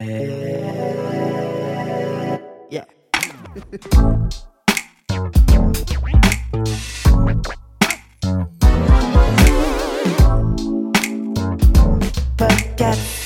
[0.00, 0.10] Yeah.
[12.36, 13.23] Podcast.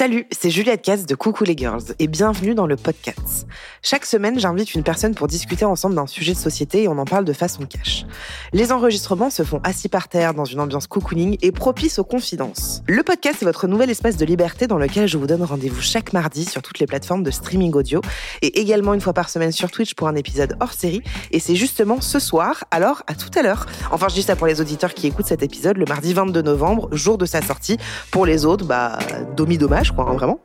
[0.00, 3.46] Salut, c'est Juliette Katz de Coucou les Girls et bienvenue dans le podcast.
[3.82, 7.04] Chaque semaine, j'invite une personne pour discuter ensemble d'un sujet de société et on en
[7.04, 8.06] parle de façon cash.
[8.54, 12.82] Les enregistrements se font assis par terre dans une ambiance cocooning et propice aux confidences.
[12.86, 16.14] Le podcast est votre nouvel espace de liberté dans lequel je vous donne rendez-vous chaque
[16.14, 18.00] mardi sur toutes les plateformes de streaming audio
[18.40, 21.02] et également une fois par semaine sur Twitch pour un épisode hors série.
[21.30, 23.66] Et c'est justement ce soir, alors à tout à l'heure.
[23.90, 26.88] Enfin, je dis ça pour les auditeurs qui écoutent cet épisode le mardi 22 novembre,
[26.92, 27.76] jour de sa sortie.
[28.10, 28.98] Pour les autres, bah,
[29.36, 30.40] domi dommage, quoi, hein, vraiment.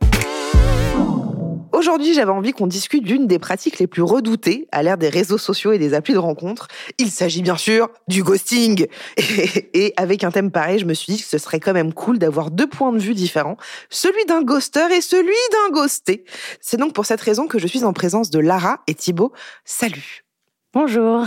[1.72, 5.36] Aujourd'hui, j'avais envie qu'on discute d'une des pratiques les plus redoutées à l'ère des réseaux
[5.36, 6.68] sociaux et des applis de rencontres.
[6.96, 8.86] Il s'agit bien sûr du ghosting.
[9.18, 11.92] Et, et avec un thème pareil, je me suis dit que ce serait quand même
[11.92, 13.56] cool d'avoir deux points de vue différents,
[13.90, 16.24] celui d'un ghoster et celui d'un ghosté.
[16.60, 19.32] C'est donc pour cette raison que je suis en présence de Lara et Thibaut.
[19.64, 20.24] Salut.
[20.72, 21.26] Bonjour.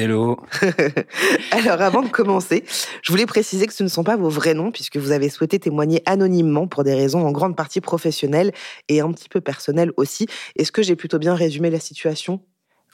[0.00, 0.38] Hello.
[1.50, 2.64] Alors, avant de commencer,
[3.02, 5.58] je voulais préciser que ce ne sont pas vos vrais noms, puisque vous avez souhaité
[5.58, 8.50] témoigner anonymement pour des raisons en grande partie professionnelles
[8.88, 10.26] et un petit peu personnelles aussi.
[10.56, 12.40] Est-ce que j'ai plutôt bien résumé la situation?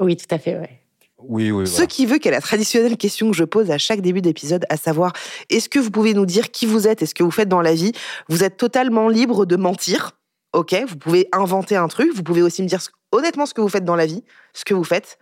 [0.00, 0.80] Oui, tout à fait, ouais.
[1.18, 4.20] Oui, oui, Ce qui veut qu'à la traditionnelle question que je pose à chaque début
[4.20, 5.12] d'épisode, à savoir,
[5.48, 7.62] est-ce que vous pouvez nous dire qui vous êtes et ce que vous faites dans
[7.62, 7.92] la vie?
[8.28, 10.18] Vous êtes totalement libre de mentir,
[10.54, 10.74] ok?
[10.88, 12.80] Vous pouvez inventer un truc, vous pouvez aussi me dire
[13.12, 14.24] honnêtement ce que vous faites dans la vie,
[14.54, 15.18] ce que vous faites.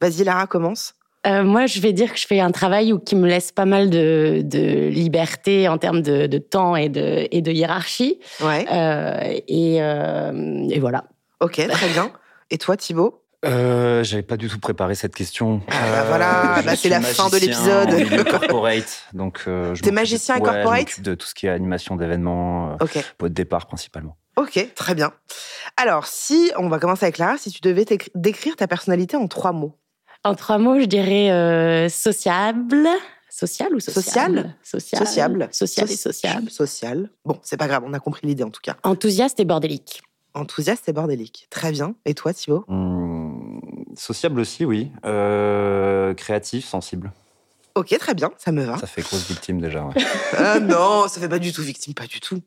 [0.00, 0.94] Vas-y, Lara, commence.
[1.26, 3.64] Euh, moi, je vais dire que je fais un travail où, qui me laisse pas
[3.64, 8.18] mal de, de liberté en termes de, de temps et de, et de hiérarchie.
[8.40, 9.18] Ouais, Euh,
[9.48, 11.04] et, euh, et voilà.
[11.40, 12.10] ok, très bien.
[12.50, 13.22] Et toi, Thibaut?
[13.46, 15.60] Euh, J'avais pas du tout préparé cette question.
[15.68, 18.24] Ah, bah voilà, je bah, c'est la fin de l'épisode.
[18.28, 21.00] corporate, donc euh, T'es magicien et ouais, corporate?
[21.02, 22.98] de tout ce qui est animation d'événements, euh, Ok.
[23.22, 24.16] au départ principalement.
[24.36, 25.12] Ok, très bien.
[25.76, 29.52] Alors, si, on va commencer avec Lara, si tu devais décrire ta personnalité en trois
[29.52, 29.76] mots.
[30.24, 32.88] En trois mots, je dirais euh, sociable.
[33.30, 34.54] Social ou sociable?
[34.62, 35.06] Social Social.
[35.06, 35.48] Sociable.
[35.50, 36.50] Social et Soci- sociable.
[36.50, 37.10] Social.
[37.24, 38.76] Bon, c'est pas grave, on a compris l'idée en tout cas.
[38.84, 40.02] Enthousiaste et bordélique.
[40.34, 41.46] Enthousiaste et bordélique.
[41.50, 41.94] Très bien.
[42.06, 42.64] Et toi, Thibaut?
[42.68, 43.60] Hum,
[43.96, 44.90] sociable aussi, oui.
[45.04, 47.12] Euh, créatif, sensible.
[47.74, 48.78] Ok, très bien, ça me va.
[48.78, 49.84] Ça fait grosse victime déjà.
[49.84, 49.94] ouais.
[50.38, 52.40] Ah non, ça fait pas du tout victime, pas du tout.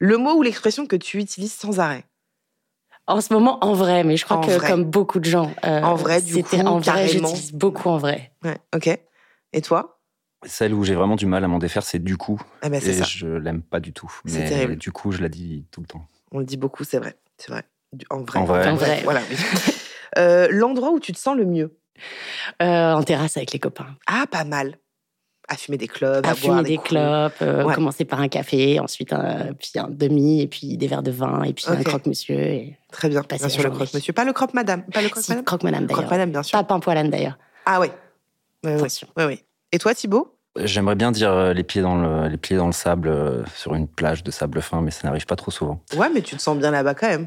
[0.00, 2.04] Le mot ou l'expression que tu utilises sans arrêt?
[3.06, 4.66] En ce moment, en vrai, mais je crois En que vrai.
[4.70, 5.52] comme beaucoup de gens.
[5.64, 8.32] euh, En vrai, du coup, en vrai, j'utilise beaucoup en vrai.
[8.42, 8.98] Ouais, ok.
[9.52, 10.00] Et toi?
[10.46, 12.40] Celle où j'ai vraiment du mal à m'en défaire, c'est du coup.
[12.62, 13.04] Ah ben c'est Et ça.
[13.04, 14.10] je l'aime pas du tout.
[14.26, 14.76] C'est Mais terrible.
[14.76, 16.06] du coup, je la dis tout le temps.
[16.32, 17.16] On le dit beaucoup, c'est vrai.
[17.38, 17.62] C'est vrai.
[18.10, 18.38] En vrai.
[18.40, 18.68] En vrai.
[18.68, 19.00] En vrai.
[19.04, 19.20] Voilà.
[20.18, 21.76] Euh, L'endroit où tu te sens le mieux?
[22.62, 23.96] Euh, en terrasse avec les copains.
[24.06, 24.78] Ah, pas mal.
[25.48, 26.88] À fumer des clubs, à, à boire fumer des coups.
[26.90, 27.74] clopes, euh, Ouais.
[27.74, 31.42] commencer par un café, ensuite un, puis un demi, et puis des verres de vin,
[31.42, 32.38] et puis un croque-monsieur.
[32.38, 32.78] Et...
[32.90, 33.22] Très bien.
[33.22, 34.12] Passer Bien sûr, le croque-monsieur.
[34.14, 34.82] Pas le croque-madame.
[34.84, 35.44] Pas le Si, croque-madame.
[35.44, 36.00] croque-madame d'ailleurs.
[36.02, 36.58] Croque-madame, bien sûr.
[36.58, 37.36] Pas pain poilane d'ailleurs.
[37.66, 37.90] Ah ouais.
[38.64, 38.76] Ouais, ouais.
[38.78, 39.08] Attention.
[39.18, 39.44] ouais, ouais.
[39.72, 40.30] Et toi, Thibaut?
[40.56, 43.74] J'aimerais bien dire euh, les pieds dans le, les pieds dans le sable euh, sur
[43.74, 45.82] une plage de sable fin, mais ça n'arrive pas trop souvent.
[45.96, 47.26] Ouais, mais tu te sens bien là-bas quand même.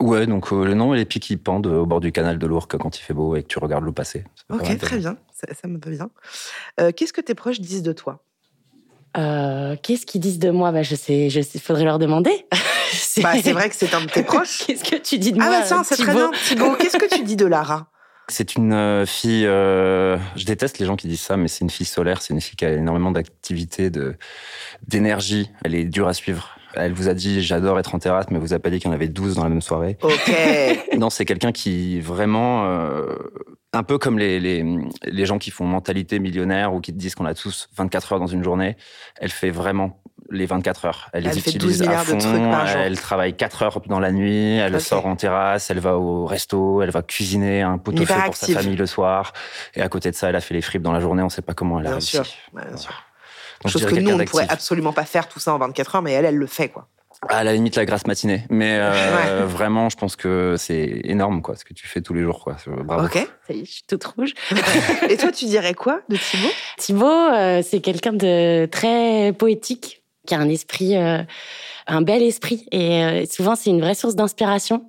[0.00, 2.38] Ouais, donc euh, le nom et les pieds qui pendent euh, au bord du canal
[2.38, 4.24] de l'Ourcq quand il fait beau et que tu regardes l'eau passer.
[4.46, 5.16] Pas Ok, très bien.
[5.32, 6.10] Ça, ça me va bien.
[6.80, 8.22] Euh, Qu'est-ce que tes proches disent de toi?
[9.16, 10.70] Euh, Qu'est-ce qu'ils disent de moi?
[10.70, 12.46] Bah, Je sais, je sais, faudrait leur demander.
[13.22, 14.64] Bah, c'est vrai que c'est un de tes proches.
[14.66, 16.30] Qu'est-ce que tu dis de Ah moi bah tiens, c'est très bien.
[16.46, 17.90] Thibaut, qu'est-ce que tu dis de Lara?
[18.28, 19.44] C'est une fille.
[19.44, 22.22] euh, je déteste les gens qui disent ça, mais c'est une fille solaire.
[22.22, 24.14] C'est une fille qui a énormément d'activité, de
[24.86, 25.50] d'énergie.
[25.64, 26.57] Elle est dure à suivre.
[26.78, 28.90] Elle vous a dit j'adore être en terrasse, mais vous a pas dit qu'il y
[28.90, 29.96] en avait 12 dans la même soirée.
[30.02, 30.32] Ok.
[30.98, 33.14] Non, c'est quelqu'un qui vraiment, euh,
[33.72, 34.64] un peu comme les, les,
[35.04, 38.18] les gens qui font mentalité millionnaire ou qui te disent qu'on a tous 24 heures
[38.20, 38.76] dans une journée,
[39.20, 41.08] elle fait vraiment les 24 heures.
[41.12, 42.18] Elle, Elle les utilise 12 à fond.
[42.76, 44.56] Elle travaille 4 heures dans la nuit.
[44.56, 45.70] Elle sort en terrasse.
[45.70, 46.82] Elle va au resto.
[46.82, 49.32] Elle va cuisiner un pot au feu pour sa famille le soir.
[49.74, 51.22] Et à côté de ça, elle a fait les fripes dans la journée.
[51.22, 52.16] On ne sait pas comment elle a Bien réussi.
[52.16, 52.26] sûr.
[52.52, 52.92] Ouais, bien sûr.
[53.62, 55.96] Donc, je Chose que nous, on ne pourrait absolument pas faire tout ça en 24
[55.96, 56.88] heures, mais elle, elle le fait, quoi.
[57.28, 58.44] À la limite, la grasse matinée.
[58.48, 62.22] Mais euh, vraiment, je pense que c'est énorme, quoi, ce que tu fais tous les
[62.22, 62.56] jours, quoi.
[62.66, 63.06] Bravo.
[63.06, 63.28] Ok.
[63.46, 64.34] Ça y est, je suis toute rouge.
[65.08, 66.52] Et toi, tu dirais quoi de Thibaut?
[66.76, 71.22] Thibaut, euh, c'est quelqu'un de très poétique, qui a un esprit, euh,
[71.88, 72.66] un bel esprit.
[72.70, 74.84] Et euh, souvent, c'est une vraie source d'inspiration.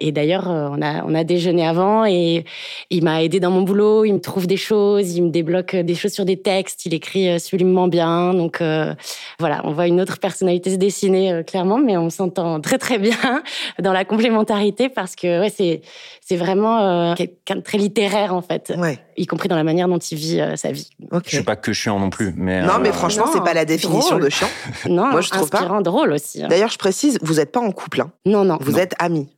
[0.00, 2.44] Et d'ailleurs, euh, on a, on a déjeuné avant et
[2.90, 4.04] il m'a aidé dans mon boulot.
[4.04, 6.86] Il me trouve des choses, il me débloque des choses sur des textes.
[6.86, 8.34] Il écrit euh, sublimement bien.
[8.34, 8.94] Donc euh,
[9.38, 13.16] voilà, on voit une autre personnalité se dessiner clairement, mais on s'entend très très bien
[13.80, 15.82] dans la complémentarité parce que ouais, c'est
[16.20, 18.98] c'est vraiment quelqu'un de très littéraire en fait, Ouais.
[19.16, 20.88] y compris dans la manière dont il vit sa vie.
[21.10, 21.24] Ok.
[21.26, 22.62] Je suis pas que chiant non plus, mais.
[22.62, 24.24] Non, mais euh, franchement, non, c'est pas la définition drôle.
[24.24, 24.48] de chiant.
[24.88, 25.66] Non, Moi, je trouve pas.
[25.82, 26.42] drôle aussi.
[26.42, 26.46] hein.
[26.48, 28.00] D'ailleurs, je précise, vous n'êtes pas en couple.
[28.02, 28.10] hein.
[28.26, 28.58] Non, non.
[28.60, 29.28] Vous êtes amis.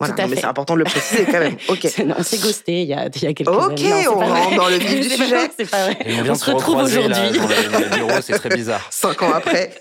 [0.00, 0.40] Voilà, Tout à non, mais fait.
[0.42, 1.56] c'est important de le préciser quand même.
[1.68, 1.84] Ok.
[2.04, 4.04] Non, c'est ghosté il y a, il y a quelques Ok, années.
[4.04, 4.40] Non, on pas vrai.
[4.40, 5.50] rentre dans le vif du sujet.
[5.56, 5.96] C'est pas vrai.
[6.04, 7.40] Bien On se retrouve aujourd'hui.
[8.22, 8.86] c'est très bizarre.
[8.90, 9.72] Cinq ans après.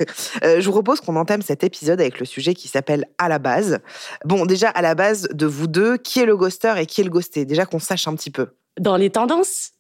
[0.44, 3.40] Euh, je vous propose qu'on entame cet épisode avec le sujet qui s'appelle À la
[3.40, 3.80] base.
[4.24, 7.06] Bon, déjà, à la base de vous deux, qui est le ghoster et qui est
[7.06, 7.46] le ghosté?
[7.46, 8.50] Déjà qu'on sache un petit peu.
[8.80, 9.72] Dans les tendances,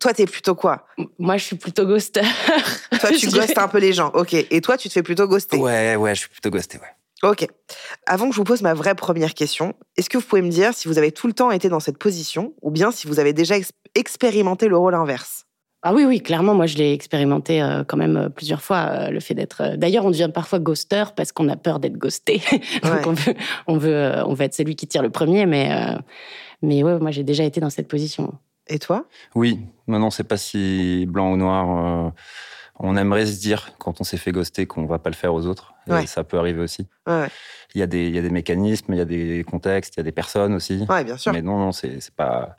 [0.00, 0.86] Toi, t'es plutôt quoi?
[1.18, 2.22] Moi, je suis plutôt ghoster.
[3.00, 4.10] Toi, tu ghostes un peu les gens.
[4.12, 4.34] Ok.
[4.34, 5.56] Et toi, tu te fais plutôt ghoster?
[5.56, 6.88] Ouais, ouais, je suis plutôt ghosté, ouais.
[7.24, 7.46] Ok.
[8.06, 10.74] Avant que je vous pose ma vraie première question, est-ce que vous pouvez me dire
[10.74, 13.32] si vous avez tout le temps été dans cette position ou bien si vous avez
[13.32, 15.46] déjà ex- expérimenté le rôle inverse?
[15.86, 19.10] Ah oui, oui, clairement, moi, je l'ai expérimenté euh, quand même euh, plusieurs fois, euh,
[19.10, 19.60] le fait d'être...
[19.62, 22.40] euh, D'ailleurs, on devient parfois ghoster parce qu'on a peur d'être ghosté.
[22.82, 23.02] Donc, Ouais.
[23.06, 23.34] on, veut,
[23.66, 25.98] on, veut, euh, on veut être celui qui tire le premier, mais, euh,
[26.62, 28.32] mais ouais, moi, j'ai déjà été dans cette position.
[28.66, 29.04] Et toi?
[29.34, 32.12] Oui, maintenant, c'est pas si blanc ou noir.
[32.78, 35.46] On aimerait se dire, quand on s'est fait ghoster, qu'on va pas le faire aux
[35.46, 35.72] autres.
[36.02, 36.86] Et ça peut arriver aussi.
[37.06, 37.28] Ouais, ouais.
[37.74, 39.98] Il y, a des, il y a des mécanismes, il y a des contextes, il
[39.98, 40.86] y a des personnes aussi.
[40.88, 41.32] Ouais, bien sûr.
[41.32, 42.56] Mais non, non, c'est pas,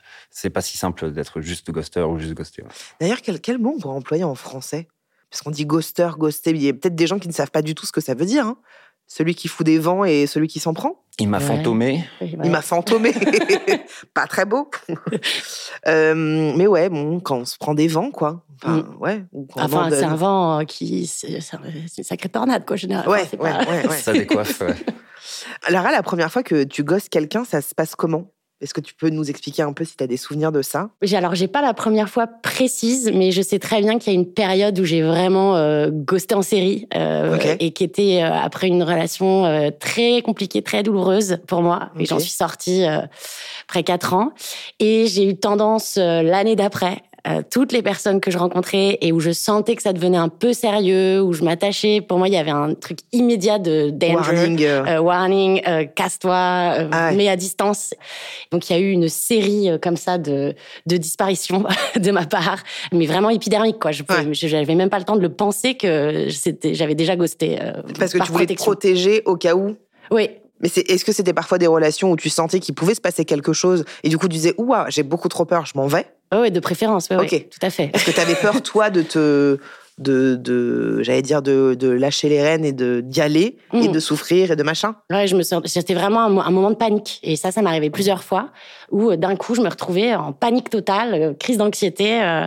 [0.52, 2.62] pas si simple d'être juste ghoster ou juste ghosté.
[3.00, 4.88] D'ailleurs, quel, quel mot on pourrait employer en français?
[5.30, 6.50] Parce qu'on dit ghoster, ghosté.
[6.50, 8.14] Il y a peut-être des gens qui ne savent pas du tout ce que ça
[8.14, 8.46] veut dire.
[8.46, 8.58] hein.
[9.08, 11.02] Celui qui fout des vents et celui qui s'en prend.
[11.18, 11.44] Il m'a Ouais.
[11.44, 12.04] fantomé.
[12.20, 13.12] Il m'a fantomé.
[14.14, 14.68] pas très beau.
[15.86, 18.42] Euh, mais ouais, bon, quand on se prend des vents, quoi.
[18.62, 19.24] Enfin, ouais.
[19.32, 21.06] ou quand on Enfin, vent de- c'est un vent euh, qui...
[21.06, 23.12] C'est c'est un- c'est une sacrée tornade, quoi, généralement.
[23.12, 23.96] Ouais, c'est ouais, pas- ouais, ouais.
[23.96, 24.60] Ça décoiffe.
[24.60, 24.74] ouais.
[25.70, 28.30] Lara, la première fois que tu gosses quelqu'un, ça se passe comment?
[28.62, 30.88] Est-ce que tu peux nous expliquer un peu si tu as des souvenirs de ça?
[31.12, 34.18] Alors, j'ai pas la première fois précise, mais je sais très bien qu'il y a
[34.18, 38.68] une période où j'ai vraiment euh, ghosté en série euh, et qui était euh, après
[38.68, 41.90] une relation très compliquée, très douloureuse pour moi.
[41.98, 44.32] Et j'en suis sortie après quatre ans.
[44.80, 47.02] Et j'ai eu tendance l'année d'après.
[47.28, 50.28] Euh, toutes les personnes que je rencontrais et où je sentais que ça devenait un
[50.28, 54.14] peu sérieux, où je m'attachais, pour moi, il y avait un truc immédiat de danger.
[54.14, 54.62] Warning.
[54.62, 57.16] euh, warning, euh, casse-toi, euh, Ah ouais.
[57.16, 57.94] mets à distance.
[58.52, 60.54] Donc il y a eu une série euh, comme ça de,
[60.86, 61.64] de disparitions
[61.96, 62.58] de ma part,
[62.92, 63.92] mais vraiment épidermique quoi.
[63.92, 64.32] Je Ouais.
[64.32, 66.28] j'avais même pas le temps de le penser que
[66.62, 67.58] j'avais déjà ghosté.
[67.98, 69.74] parce que par tu voulais te protéger au cas où.
[70.12, 70.30] Oui.
[70.60, 73.24] Mais c'est, est-ce que c'était parfois des relations où tu sentais qu'il pouvait se passer
[73.26, 76.06] quelque chose et du coup tu disais ouah j'ai beaucoup trop peur, je m'en vais?
[76.32, 77.48] Ouais, ouais, de préférence, ouais, ouais, Ok.
[77.50, 77.90] tout à fait.
[77.94, 79.58] Est-ce que tu avais peur toi de te
[79.98, 83.92] de, de j'allais dire de, de lâcher les rênes et de d'y aller et Mm.
[83.92, 84.94] de souffrir et de machin?
[85.10, 87.18] Ouais, je me sens, c'était vraiment un, un moment de panique.
[87.22, 88.50] Et ça, ça arrivé plusieurs fois,
[88.90, 92.22] où euh, d'un coup, je me retrouvais en panique totale, euh, crise d'anxiété.
[92.22, 92.46] euh,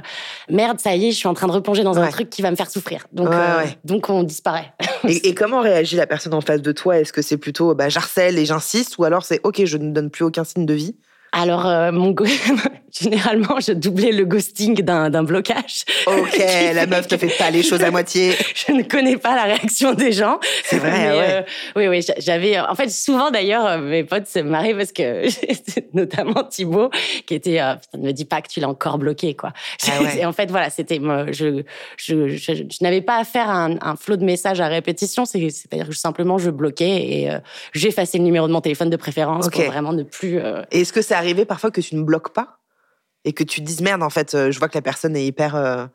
[0.49, 2.01] merde, ça y est, je suis en train de replonger dans Ouais.
[2.05, 3.07] un truc qui va me faire souffrir.
[3.13, 3.77] Donc, Ouais, euh, ouais.
[3.83, 4.71] donc on disparaît.
[5.07, 6.99] et, et comment réagit la personne en face de toi?
[6.99, 10.11] Est-ce que c'est plutôt bah, j'harcèle et j'insiste ou alors c'est ok je ne donne
[10.11, 10.95] plus aucun signe de vie?
[11.31, 12.25] Alors, euh, mon go-
[12.91, 15.83] généralement, je doublais le ghosting d'un d'un blocage.
[16.07, 16.37] Ok
[16.73, 18.33] la meuf te fait pas les choses à moitié
[18.67, 20.39] Je ne connais pas la réaction des gens.
[20.63, 21.27] C'est vrai, Mais, ouais.
[21.29, 21.41] euh,
[21.75, 22.59] oui, oui, j'a- j'avais.
[22.59, 25.25] En fait, souvent d'ailleurs, euh, mes potes se marraient parce que,
[25.93, 26.89] notamment Thibaut,
[27.25, 27.59] qui était.
[27.61, 29.53] euh, Putain, ne me dis pas que tu l'as encore bloqué, quoi.
[29.87, 30.19] Ah ouais.
[30.21, 30.99] Et en fait, voilà, c'était.
[31.31, 31.61] Je,
[31.97, 35.25] je, je, je n'avais pas à faire un, un flot de messages à répétition.
[35.25, 37.29] c'est- C'est-à-dire que simplement, je bloquais et
[37.73, 40.39] j'effaçais le numéro de mon téléphone de préférence pour vraiment ne plus.
[40.71, 42.59] est-ce que c'est arrivé parfois que tu ne bloques pas
[43.25, 45.25] et que tu te dises merde en fait euh, je vois que la personne est
[45.25, 45.85] hyper euh,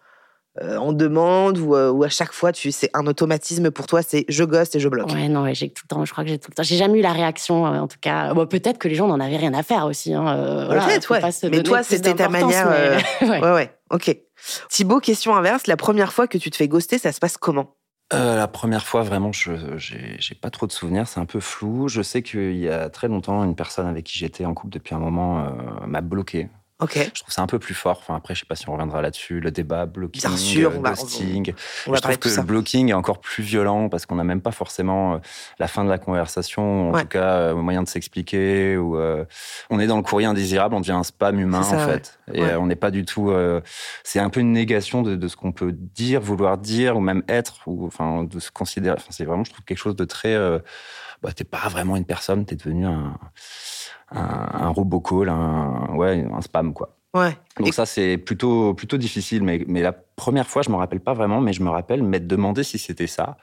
[0.62, 4.02] euh, en demande ou, euh, ou à chaque fois tu c'est un automatisme pour toi
[4.02, 6.22] c'est je gosse et je bloque Ouais, non, ouais, j'ai tout le temps, je crois
[6.22, 6.62] que j'ai tout le temps.
[6.62, 8.32] J'ai jamais eu la réaction, en tout cas.
[8.34, 10.14] Bon, peut-être que les gens n'en avaient rien à faire aussi.
[10.14, 11.20] Hein, voilà, Peut-être, ouais.
[11.50, 13.40] Mais toi, c'était ta manière, mais- ouais.
[13.40, 14.16] ouais ouais ok
[14.68, 17.76] Thibaut question inverse la première fois que tu te fais ghoster ça se passe comment?
[18.14, 21.88] Euh, la première fois, vraiment, je j'ai pas trop de souvenirs, c'est un peu flou.
[21.88, 24.94] Je sais qu'il y a très longtemps, une personne avec qui j'étais en couple depuis
[24.94, 26.48] un moment euh, m'a bloqué.
[27.14, 27.98] Je trouve ça un peu plus fort.
[28.00, 29.40] Enfin, après, je sais pas si on reviendra là-dessus.
[29.40, 30.80] Le débat, blocking, Bien sûr, on.
[30.80, 34.50] On je trouve que le blocking est encore plus violent parce qu'on n'a même pas
[34.50, 35.18] forcément euh,
[35.58, 37.02] la fin de la conversation, en Ouais.
[37.02, 38.76] tout cas, euh, moyen de s'expliquer.
[38.76, 39.24] Ou euh,
[39.70, 42.18] on est dans le courrier indésirable, on devient un spam humain ça, en fait.
[42.32, 42.54] Et Ouais.
[42.56, 43.30] on n'est pas du tout.
[43.30, 43.60] euh,
[44.02, 47.22] c'est un peu une négation de, de ce qu'on peut dire, vouloir dire, ou même
[47.28, 48.96] être, ou enfin de se considérer.
[48.98, 50.34] Enfin, c'est vraiment, je trouve, quelque chose de très.
[50.34, 50.58] Euh,
[51.22, 53.16] bah, t'es pas vraiment une personne, t'es devenu un,
[54.14, 56.96] un, un robocall, un, ouais, un spam quoi.
[57.14, 57.36] Ouais.
[57.58, 59.42] Donc Et- ça, c'est plutôt, plutôt difficile.
[59.44, 62.26] Mais, mais la première fois, je me rappelle pas vraiment, mais je me rappelle m'être
[62.26, 63.36] demandé si c'était ça.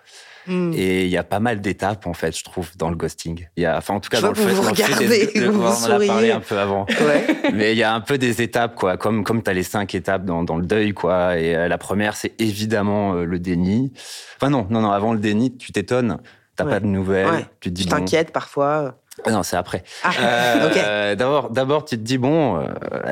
[0.47, 0.73] Hmm.
[0.75, 3.47] Et il y a pas mal d'étapes, en fait, je trouve, dans le ghosting.
[3.55, 5.47] Il y a, enfin, en tout cas, Je dans le fait, vous regardez, des- de-
[5.47, 6.85] vous on en a parlé un peu avant.
[6.89, 7.27] Ouais.
[7.53, 8.97] Mais il y a un peu des étapes, quoi.
[8.97, 11.37] Comme, comme tu as les cinq étapes dans, dans le deuil, quoi.
[11.39, 13.93] Et euh, la première, c'est évidemment euh, le déni.
[14.37, 16.17] Enfin, non, non, non, avant le déni, tu t'étonnes.
[16.57, 16.71] T'as Ouais.
[16.71, 17.47] pas de nouvelles.
[17.61, 18.97] Tu te dis, Tu bon, t'inquiètes parfois.
[19.25, 19.83] Ah Non, c'est après.
[20.03, 22.65] Ah, Euh, D'abord, d'abord, tu te dis bon, euh,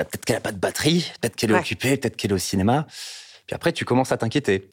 [0.04, 1.60] peut-être qu'elle a pas de batterie, peut-être qu'elle est Ouais.
[1.60, 2.86] occupée, peut-être qu'elle est au cinéma.
[3.48, 4.70] Puis après, tu commences à t'inquiéter.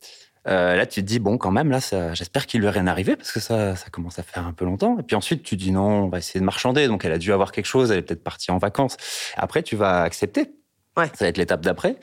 [0.48, 1.78] Euh, là, tu te dis bon, quand même, là,
[2.14, 4.64] j'espère qu'il lui est rien arrivé parce que ça, ça commence à faire un peu
[4.64, 4.96] longtemps.
[5.00, 6.86] Et puis ensuite, tu dis non, on va essayer de marchander.
[6.86, 7.90] Donc, elle a dû avoir quelque chose.
[7.90, 8.96] Elle est peut-être partie en vacances.
[9.36, 10.52] Après, tu vas accepter.
[10.96, 11.06] Ouais.
[11.14, 11.96] Ça va être l'étape d'après.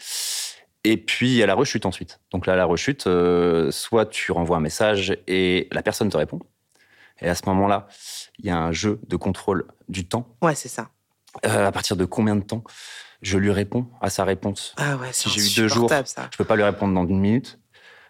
[0.84, 2.20] Et puis, il y a la rechute ensuite.
[2.34, 6.40] Donc là, la rechute, euh, soit tu renvoies un message et la personne te répond.
[7.22, 7.88] Et à ce moment-là,
[8.40, 10.28] il y a un jeu de contrôle du temps.
[10.42, 10.90] Ouais, c'est ça.
[11.46, 12.64] Euh, à partir de combien de temps
[13.22, 14.74] je lui réponds à sa réponse?
[14.78, 16.30] Ah ouais, Si c'est j'ai eu deux jours, ça.
[16.32, 17.60] je peux pas lui répondre dans une minute.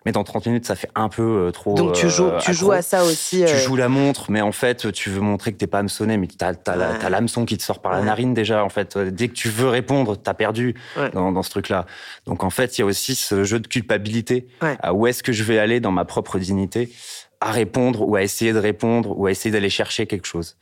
[0.06, 1.76] Mais dans 30 minutes, ça fait un peu euh, trop.
[1.76, 2.66] Donc tu joues, euh, tu accro.
[2.66, 3.46] joues à ça aussi.
[3.48, 6.28] Tu joues la montre, mais en fait, tu veux montrer que t'es pas hameçonné, mais
[6.28, 7.10] t'as as, Ouais.
[7.10, 8.66] l'hameçon qui te sort par la narine déjà.
[8.66, 11.10] En fait, dès que tu veux répondre, t'as perdu Ouais.
[11.12, 11.86] dans, dans ce truc-là.
[12.26, 14.50] Donc en fait, il y a aussi ce jeu de culpabilité.
[14.82, 16.92] À où est-ce que je vais aller dans ma propre dignité
[17.44, 20.56] à répondre ou à essayer de répondre ou à essayer d'aller chercher quelque chose.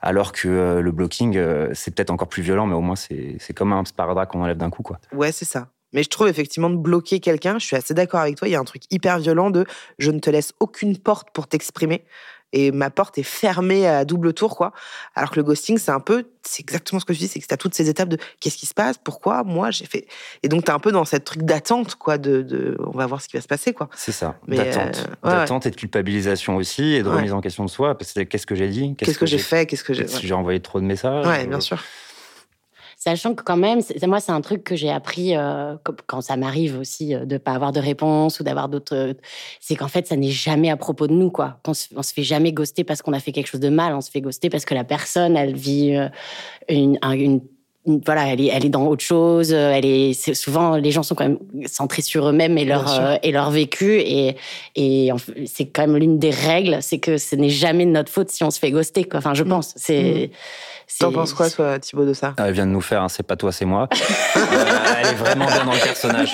[0.00, 3.52] Alors que euh, le blocking, euh, c'est peut-être encore plus violent, mais au moins c'est
[3.54, 4.98] comme un sparadrap qu'on enlève d'un coup, quoi.
[5.12, 5.68] Ouais, c'est ça.
[5.92, 8.54] Mais je trouve effectivement de bloquer quelqu'un, je suis assez d'accord avec toi, il y
[8.54, 9.64] a un truc hyper violent de
[9.98, 12.04] je ne te laisse aucune porte pour t'exprimer
[12.52, 14.72] et ma porte est fermée à double tour quoi.
[15.14, 17.46] Alors que le ghosting c'est un peu c'est exactement ce que je dis, c'est que
[17.46, 20.06] tu as toutes ces étapes de qu'est-ce qui se passe, pourquoi moi j'ai fait
[20.42, 23.06] et donc tu es un peu dans cette truc d'attente quoi de, de on va
[23.06, 23.88] voir ce qui va se passer quoi.
[23.96, 25.08] C'est ça, d'attente.
[25.24, 27.16] euh, ouais, d'attente et de culpabilisation aussi, et de Ouais.
[27.16, 29.66] remise en question de soi, parce que qu'est-ce que j'ai dit Qu'est-ce que j'ai fait,
[29.66, 31.82] qu'est-ce que j'ai Est-ce que j'ai envoyé trop de messages Ouais, bien sûr.
[33.06, 36.78] Sachant que quand même, moi, c'est un truc que j'ai appris euh, quand- ça m'arrive
[36.78, 38.94] aussi euh, de pas avoir de réponse ou d'avoir d'autres.
[38.96, 39.12] euh,
[39.60, 41.58] C'est qu'en fait, ça n'est jamais à propos de nous, quoi.
[41.66, 43.94] On se, se fait jamais ghoster parce qu'on a fait quelque chose de mal.
[43.94, 46.08] On se fait ghoster parce que la personne, elle vit euh,
[46.70, 47.42] une, un- une- une-
[47.86, 49.52] voilà, elle est, elle est dans autre chose.
[49.52, 53.16] euh, Elle est souvent les gens sont quand même centrés sur eux-mêmes et leur euh,
[53.22, 54.36] et leur vécu et
[54.76, 55.10] et
[55.46, 58.42] c'est quand même l'une des règles, c'est que ce n'est jamais de notre faute si
[58.44, 59.18] on se fait ghoster, quoi.
[59.18, 59.72] Enfin, je pense.
[59.76, 60.30] C'est.
[61.00, 63.08] T'en c'est- penses quoi toi Thibaut de ça Ah, Elle vient de nous faire un
[63.08, 63.88] c'est pas toi, c'est moi.
[64.36, 66.32] Euh, elle est vraiment bien dans le personnage.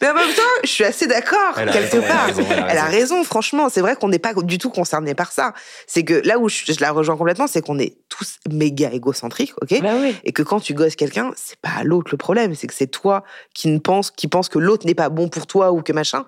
[0.00, 2.26] Mais en même temps, je suis assez d'accord, quelque raison, elle a part.
[2.26, 2.98] raison, elle a Elle a raison.
[3.16, 3.68] raison, franchement.
[3.68, 5.52] C'est vrai qu'on n'est pas du tout concerné par ça.
[5.86, 9.35] C'est que là où je, je la rejoins complètement, c'est qu'on est tous méga égocentriques,
[9.60, 9.80] ok?
[9.82, 10.14] Bah oui.
[10.24, 13.24] Et que quand tu gosses quelqu'un, c'est pas l'autre le problème, c'est que c'est toi
[13.54, 16.24] qui ne pense, qui pense que l'autre n'est pas bon pour toi ou que machin.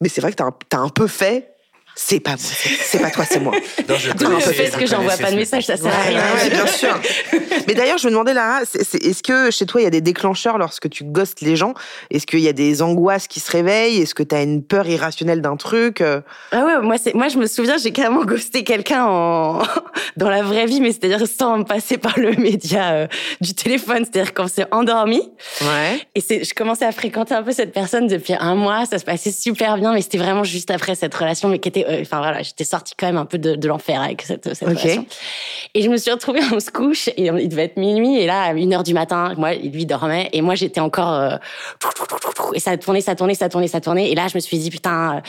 [0.00, 1.55] Mais c'est vrai que t'as un, t'as un peu fait.
[1.98, 3.54] C'est pas c'est c'est pas toi, c'est moi.
[3.88, 6.20] Non, je D'où le fait que j'envoie pas de message, ça sert à rien.
[6.34, 6.98] ouais, bien sûr.
[7.66, 10.58] Mais d'ailleurs, je me demandais, Lara, est-ce que chez toi, il y a des déclencheurs
[10.58, 11.72] lorsque tu ghostes les gens?
[12.10, 14.02] Est-ce qu'il y a des angoisses qui se réveillent?
[14.02, 16.20] Est-ce que tu as une peur irrationnelle d'un truc Euh,
[16.52, 19.62] Ah ouais, moi, c'est, moi, je me souviens, j'ai carrément ghosté quelqu'un en,
[20.16, 23.06] dans la vraie vie, mais c'est-à-dire sans passer par le média euh,
[23.40, 24.04] du téléphone.
[24.04, 25.22] C'est-à-dire qu'on s'est endormi.
[25.62, 26.00] Ouais.
[26.14, 28.84] Et c'est, je commençais à fréquenter un peu cette personne depuis un mois.
[28.86, 31.85] Ça se passait super bien, mais c'était vraiment juste après cette relation, mais qui était,
[32.02, 34.78] enfin voilà, j'étais sortie quand même un peu de, de l'enfer avec cette, cette Ok.
[34.80, 35.06] relation.
[35.74, 38.42] Et je me suis retrouvée, on se couche, et il devait être minuit, et là,
[38.42, 41.36] à une heure du matin, moi, lui dormait, et moi, j'étais encore, euh,
[42.54, 44.70] et ça tournait, ça tournait, ça tournait, ça tournait, et là, je me suis dit,
[44.70, 45.20] putain, euh,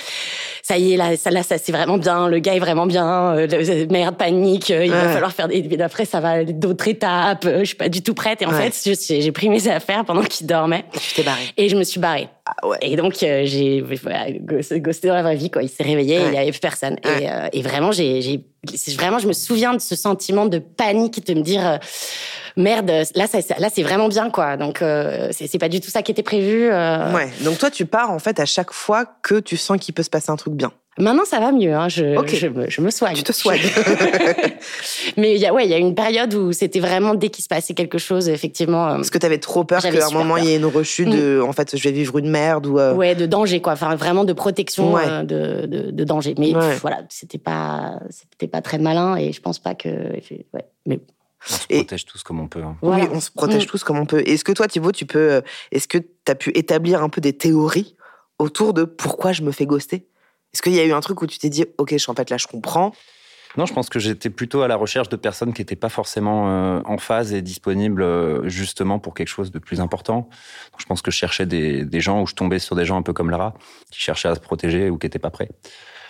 [0.64, 3.36] ça y est, là, ça, là, ça, c'est vraiment bien, le gars est vraiment bien,
[3.36, 5.14] euh, le- merde, panique, euh, il va Ouais.
[5.14, 8.14] falloir faire des, et après, ça va d'autres étapes, euh, je suis pas du tout
[8.14, 8.70] prête, et en Ouais.
[8.72, 11.42] fait, j'ai pris mes affaires pendant qu'il dormait, Tu t'es barré.
[11.58, 12.28] et je me suis barrée.
[12.50, 12.78] Ah ouais.
[12.82, 15.64] Et donc, euh, j'ai voilà, ghosté dans la vraie vie, quoi.
[15.64, 16.98] Il s'est réveillé, et il y avait plus personne.
[17.04, 17.24] Ouais.
[17.24, 18.46] Et, euh, et vraiment, j'ai,
[18.96, 21.78] vraiment, je me souviens de ce sentiment de panique, de me dire, euh,
[22.56, 24.56] merde, là, ça, là, c'est vraiment bien, quoi.
[24.56, 26.70] Donc, euh, c'est, c'est pas du tout ça qui était prévu.
[26.72, 27.14] euh.
[27.14, 27.30] Ouais.
[27.44, 30.10] Donc toi, tu pars en fait à chaque fois que tu sens qu'il peut se
[30.10, 30.72] passer un truc bien.
[31.00, 31.74] Maintenant, ça va mieux.
[31.74, 31.90] Hein.
[31.90, 32.04] Je,
[32.50, 33.16] me, je me soigne.
[33.16, 33.60] Tu te soignes.
[35.18, 37.44] Mais il y a, ouais, il y a une période où c'était vraiment dès qu'il
[37.44, 38.88] se passait quelque chose, effectivement.
[38.88, 41.10] euh, Parce que tu avais trop peur qu'à un moment, il y ait une rechute
[41.10, 42.80] de, en fait, je vais vivre une merde ou.
[42.80, 43.74] euh, Ouais, de danger, quoi.
[43.74, 45.04] Enfin, vraiment de protection, Ouais.
[45.08, 46.34] euh, de, de, de danger.
[46.38, 46.60] Mais Ouais.
[46.72, 49.90] pff, voilà, c'était pas, c'était pas très malin et je pense pas que.
[50.28, 50.66] j'ai- Ouais.
[50.86, 51.00] Mais
[51.50, 52.64] On se Et- protège tous comme on peut.
[52.64, 52.76] hein.
[52.82, 53.04] Voilà.
[53.04, 53.68] Oui, on se protège Mm.
[53.68, 54.24] tous comme on peut.
[54.26, 55.42] Est-ce que toi, Thibaut, tu peux.
[55.72, 57.96] Est-ce que tu as pu établir un peu des théories
[58.40, 60.06] autour de pourquoi je me fais ghoster?
[60.58, 62.32] Est-ce qu'il y a eu un truc où tu t'es dit, OK, je, en fait,
[62.32, 62.92] là, je comprends?
[63.58, 66.50] Non, je pense que j'étais plutôt à la recherche de personnes qui n'étaient pas forcément
[66.50, 70.22] euh, en phase et disponibles euh, justement pour quelque chose de plus important.
[70.72, 72.98] Donc, je pense que je cherchais des, des gens où je tombais sur des gens
[72.98, 73.54] un peu comme Lara,
[73.92, 75.50] qui cherchaient à se protéger ou qui n'étaient pas prêts.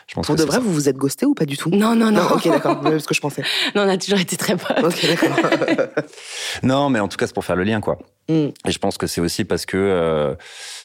[0.07, 0.63] Je pense Pour que de c'est vrai, ça.
[0.63, 1.69] vous vous êtes ghosté ou pas du tout?
[1.71, 2.23] Non, non, non.
[2.31, 2.81] ok, d'accord.
[2.85, 3.43] Ouais, ce que je pensais.
[3.75, 4.81] Non, on a toujours été très potes.
[4.81, 5.49] Ok, d'accord.
[6.63, 7.97] Non, mais en tout cas, c'est pour faire le lien, quoi.
[8.29, 8.49] Mm.
[8.67, 10.35] Et je pense que c'est aussi parce que, euh,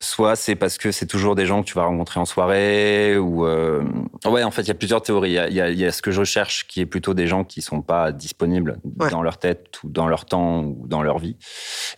[0.00, 3.46] soit c'est parce que c'est toujours des gens que tu vas rencontrer en soirée, ou...
[3.46, 3.82] euh,
[4.24, 5.30] Ouais, en fait, il y a plusieurs théories.
[5.30, 7.14] Il y a, il y a- y a ce que je cherche, qui est plutôt
[7.14, 9.10] des gens qui sont pas disponibles Ouais.
[9.10, 11.36] dans leur tête, ou dans leur temps, ou dans leur vie.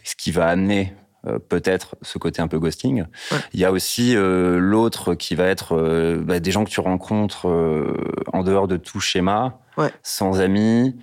[0.02, 0.94] Ce qui va amener
[1.26, 3.02] euh, peut-être ce côté un peu ghosting.
[3.32, 3.38] Ouais.
[3.54, 6.80] Il y a aussi euh, l'autre qui va être euh, bah, des gens que tu
[6.80, 7.96] rencontres euh,
[8.34, 9.90] en dehors de tout schéma, Ouais.
[10.02, 10.96] sans amis,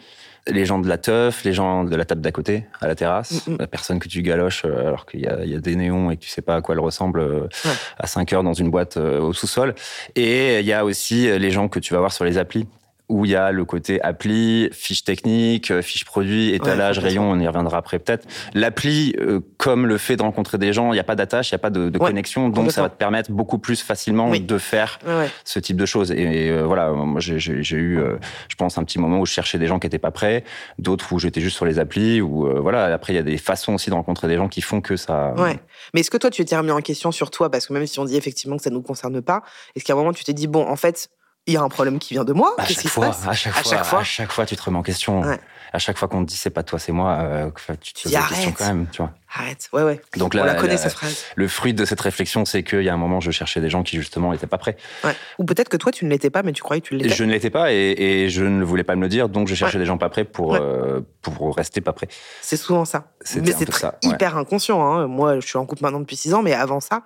[0.47, 3.45] les gens de la teuf, les gens de la table d'à côté, à la terrasse,
[3.47, 3.57] Mm, mm.
[3.59, 6.09] la personne que tu galoches euh, alors qu'il y, a- il y a des néons
[6.09, 7.71] et que tu sais pas à quoi elle ressemble euh, Ouais.
[7.99, 9.75] à 5 heures dans une boîte euh, au sous-sol.
[10.15, 12.67] Et il y a aussi les gens que tu vas voir sur les applis
[13.11, 17.39] où il y a le côté appli, fiche technique, euh, fiche produit, étalage, rayon, on
[17.39, 18.27] y reviendra après peut-être.
[18.53, 21.53] L'appli, euh, comme le fait de rencontrer des gens, il n'y a pas d'attache, il
[21.53, 24.29] n'y a pas de, de Ouais, connexion, donc ça va te permettre beaucoup plus facilement
[24.29, 24.39] Oui.
[24.39, 26.11] de faire Ouais, ce type de choses.
[26.11, 27.37] Et, euh, voilà, moi j'ai
[27.75, 30.11] eu, euh, je pense, un petit moment où je cherchais des gens qui n'étaient pas
[30.11, 30.43] prêts,
[30.79, 32.85] d'autres où j'étais juste sur les applis, ou voilà.
[32.85, 35.33] Après, il y a des façons aussi de rencontrer des gens qui font que ça.
[35.37, 35.59] Ouais.
[35.93, 37.49] Mais est-ce que toi, tu t'es remis en question sur toi?
[37.51, 39.41] Parce que même si on dit effectivement que ça ne nous concerne pas,
[39.75, 41.09] est-ce qu'à un moment, tu t'es dit, bon, en fait,
[41.47, 43.33] il y a un problème qui vient de moi À Qu'est-ce chaque fois, passe à
[43.33, 43.99] chaque À fois, chaque fois.
[43.99, 45.21] à chaque fois, tu te remets en question.
[45.21, 45.39] Ouais.
[45.73, 48.03] À chaque fois qu'on te dit c'est pas toi, c'est moi, euh, tu te Tu
[48.03, 49.11] poses la question quand même, tu vois.
[49.33, 49.69] Arrête.
[49.71, 50.01] Ouais, ouais.
[50.17, 51.23] Donc on la connaît, la- cette phrase.
[51.35, 53.81] le fruit de cette réflexion, c'est qu'il y a un moment, je cherchais des gens
[53.81, 54.75] qui justement n'étaient pas prêts.
[55.05, 55.15] Ouais.
[55.39, 57.15] Ou peut-être que toi, tu ne l'étais pas, mais tu croyais que tu Et l'étais.
[57.15, 59.55] je ne l'étais pas et, et je ne voulais pas me le dire, donc je
[59.55, 59.79] cherchais Ouais.
[59.79, 60.59] des gens pas prêts pour, Ouais.
[60.61, 62.09] euh, pour rester pas prêts.
[62.41, 63.05] C'est souvent ça.
[63.37, 63.67] Mais c'est
[64.03, 64.83] hyper inconscient.
[64.85, 65.07] Hein.
[65.07, 67.03] Moi, je suis en couple maintenant depuis six ans, mais avant ça,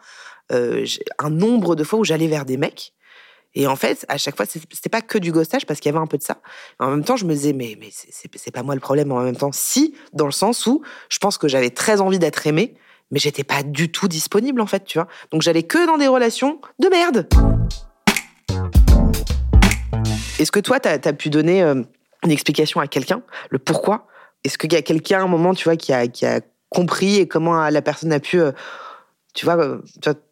[0.51, 2.93] euh, j'ai un nombre de fois où j'allais vers des mecs.
[3.55, 6.03] Et en fait, à chaque fois, c'était pas que du ghostage parce qu'il y avait
[6.03, 6.37] un peu de ça.
[6.77, 9.11] En même temps, je me disais, mais, c'est- pas moi le problème.
[9.13, 12.45] En même temps, si, dans le sens où je pense que j'avais très envie d'être
[12.47, 12.75] aimée,
[13.11, 15.07] mais j'étais pas du tout disponible, en fait, tu vois.
[15.31, 17.27] Donc j'allais que dans des relations de merde.
[20.37, 21.81] Est-ce que toi, tu as, pu donner euh,
[22.23, 24.07] une explication à quelqu'un, le pourquoi?
[24.43, 27.17] Est-ce qu'il y a quelqu'un, à un moment, tu vois, qui a, qui a compris
[27.17, 28.51] et comment la personne a pu, euh,
[29.33, 29.81] tu vois, euh,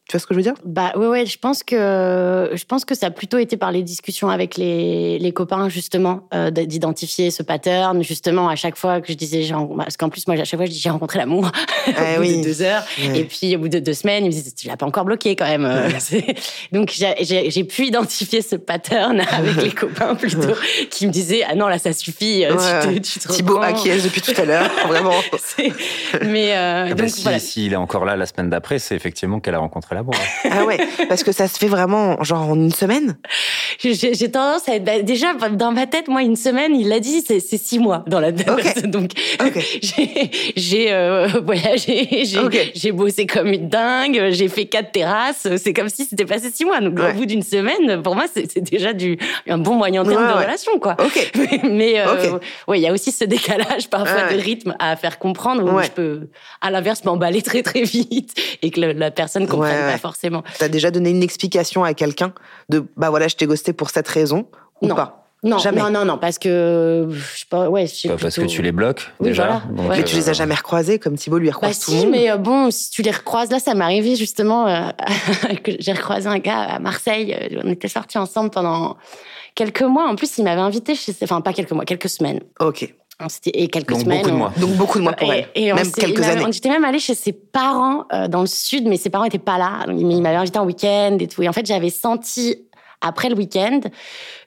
[0.10, 0.53] tu vois, ce que je veux dire?
[0.65, 3.83] Bah ouais, ouais, je pense que je pense que ça a plutôt été par les
[3.83, 9.08] discussions avec les, les copains justement euh, d'identifier ce pattern justement à chaque fois que
[9.13, 9.47] je disais
[9.78, 11.45] parce qu'en plus moi à chaque fois je dis j'ai rencontré l'amour.
[11.88, 12.38] Au Eh bout oui.
[12.39, 12.84] de deux heures.
[12.99, 13.19] Ouais.
[13.19, 15.36] et puis au bout de deux semaines ils me disaient tu l'as pas encore bloqué
[15.38, 15.65] quand même.
[16.73, 20.54] Donc j'ai- pu identifier ce pattern avec les copains plutôt
[20.89, 24.04] qui me disaient ah non là ça suffit euh, Ouais, tu te, tu Thibaut acquiesce
[24.04, 25.13] depuis tout à l'heure, vraiment.
[26.25, 27.39] Mais euh, Ah bah donc si, voilà.
[27.39, 30.13] s'il est encore là la semaine d'après, c'est effectivement qu'elle a rencontré l'amour.
[30.49, 30.77] Ah ouais,
[31.10, 33.15] parce que ça se fait vraiment, genre en une semaine?
[33.79, 37.23] J'ai tendance à être bah, déjà dans ma tête, moi une semaine, il l'a dit,
[37.27, 38.86] c'est six mois dans la tête.
[38.89, 39.12] Donc
[40.56, 42.23] j'ai euh, voyagé,
[42.75, 45.47] j'ai bossé comme une dingue, j'ai fait quatre terrasses.
[45.58, 46.79] C'est comme si c'était passé six mois.
[46.79, 47.12] Donc Ouais.
[47.12, 49.17] au bout d'une semaine, pour moi, c'est déjà du
[49.49, 50.43] un bon moyen terme Ouais, de ouais.
[50.45, 50.95] relation, quoi.
[51.36, 54.36] Mais, mais, euh, ouais, il y a aussi ce décalage parfois Ouais.
[54.36, 55.84] de rythme à faire comprendre où Ouais.
[55.86, 56.27] je peux,
[56.62, 60.43] à l'inverse, m'emballer très très vite et que le- la personne comprenne Ouais, pas forcément.
[60.60, 62.34] T'as déjà donné une explication à quelqu'un
[62.69, 64.48] de, bah voilà, je t'ai ghosté pour cette raison
[64.82, 64.96] ou Non.
[64.96, 65.19] pas?
[65.46, 65.82] Non, Jamais.
[65.82, 68.62] non, non, non, parce que je sais pas, ouais, je sais Pas parce que tu
[68.62, 69.43] les bloques Oui, déjà.
[69.43, 69.62] voilà.
[69.76, 69.98] donc, Ouais.
[69.98, 72.04] Mais tu les euh, as jamais recroisés comme Thibaut lui Bah recroise tout le si,
[72.06, 72.12] monde.
[72.15, 74.89] mais euh, bon, si tu les recroises, là, ça m'est arrivé justement euh,
[75.63, 77.36] que j'ai recroisé un gars à Marseille.
[77.38, 78.96] euh, On était sortis ensemble pendant
[79.54, 80.08] quelques mois.
[80.08, 82.39] En plus, il m'avait invité chez, enfin pas quelques mois, quelques semaines.
[82.62, 82.93] Ok.
[83.54, 84.17] Et quelques Donc, semaines.
[84.19, 84.54] beaucoup de mois.
[84.60, 85.63] Donc beaucoup de mois pour et, elle.
[85.63, 86.43] et Même quelques années.
[86.45, 89.38] On était même allé chez ses parents euh, dans le sud, mais ses parents n'étaient
[89.38, 89.86] pas là.
[89.88, 91.41] Donc, il m'avait invité en week-end et tout.
[91.43, 92.58] Et en fait, j'avais senti
[93.02, 93.82] après le week-end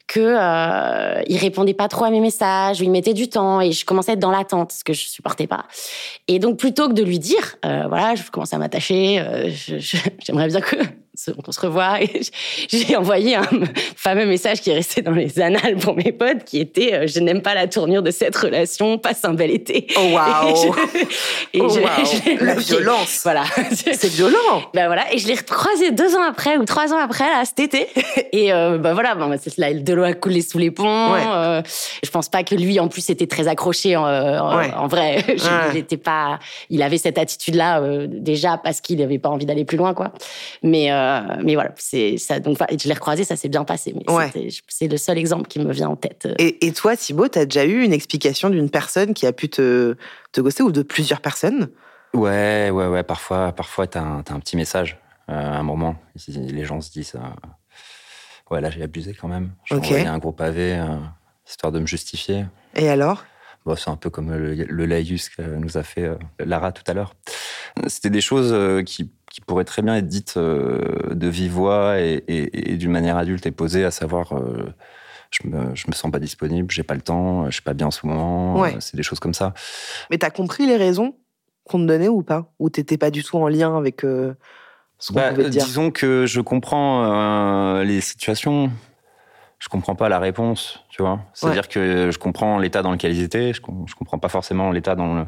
[0.07, 3.73] que euh, il répondait pas trop à mes messages, ou il mettait du temps et
[3.73, 5.65] je commençais à être dans l'attente, ce que je supportais pas.
[6.29, 9.51] Et donc plutôt que de lui dire, euh, voilà, je commence à m'attacher, euh,
[10.25, 10.77] j'aimerais bien que
[11.33, 12.01] qu'on se revoie.
[12.03, 12.21] Et
[12.69, 13.47] j'ai envoyé un
[13.97, 17.21] fameux message qui est resté dans les annales pour mes potes, qui était euh, je
[17.21, 19.87] n'aime pas la tournure de cette relation, passe un bel été.
[19.97, 23.21] Oh waouh Et je- et Oh, je- l'ai La violence.
[23.25, 23.45] Voilà.
[23.73, 24.37] C'est violent
[24.75, 27.61] Ben voilà, et je l'ai recroisé deux ans après ou trois ans après, là, cet
[27.61, 27.89] été.
[28.33, 31.13] Et euh, ben voilà, c'est là, de l'eau a coulé sous les ponts.
[31.13, 31.21] Ouais.
[31.27, 31.63] Euh,
[32.05, 34.71] je pense pas que lui, en plus, était très accroché en, en- Ouais.
[34.77, 35.25] en vrai.
[35.29, 35.71] Je- Ouais.
[35.73, 36.39] Il était pas,
[36.71, 40.13] il avait cette attitude-là euh, déjà parce qu'il n'avait pas envie d'aller plus loin, quoi.
[40.63, 42.41] Mais, euh, euh, mais voilà, c'est ça.
[42.41, 43.95] Donc, je l'ai recroisé, ça s'est bien passé.
[43.95, 44.31] Mais
[44.69, 46.29] c'est le seul exemple qui me vient en tête.
[46.39, 49.49] Et, et toi, Thibaut, tu as déjà eu une explication d'une personne qui a pu
[49.49, 49.97] te,
[50.33, 51.69] te ghoster ou de plusieurs personnes?
[52.15, 53.03] Ouais, ouais, ouais.
[53.03, 54.99] Parfois, parfois tu as, un petit message
[55.29, 55.97] à un moment.
[56.29, 57.15] Les gens se disent
[58.51, 59.53] Ouais, là, j'ai abusé quand même.
[59.65, 60.81] J'ai envoyé un gros pavé,
[61.47, 62.47] histoire de me justifier.
[62.75, 63.25] Et alors?
[63.75, 66.95] C'est un peu comme le, le laïus que nous a fait euh, Lara tout à
[66.95, 67.15] l'heure.
[67.89, 68.83] C'était des choses euh,
[69.37, 73.51] qui, pourraient très bien être dites euh, de vive voix et, d'une manière adulte et
[73.51, 74.33] posée, à savoir
[75.31, 77.91] je me, me sens pas disponible, j'ai pas le temps, je suis pas bien en
[77.91, 78.65] ce moment.
[78.81, 79.53] C'est des choses comme ça.
[80.11, 81.17] Mais tu as compris les raisons
[81.65, 82.53] qu'on te donnait ou pas?
[82.59, 84.33] Ou t'étais pas du tout en lien avec ce
[85.09, 85.65] qu'on bah, pouvait dire?
[85.65, 88.71] Disons que je comprends les situations
[89.59, 91.21] je comprends pas la réponse, tu vois?
[91.33, 94.95] C'est-à-dire que je comprends l'état dans lequel ils étaient, je, je comprends pas forcément l'état
[94.95, 95.25] dans le.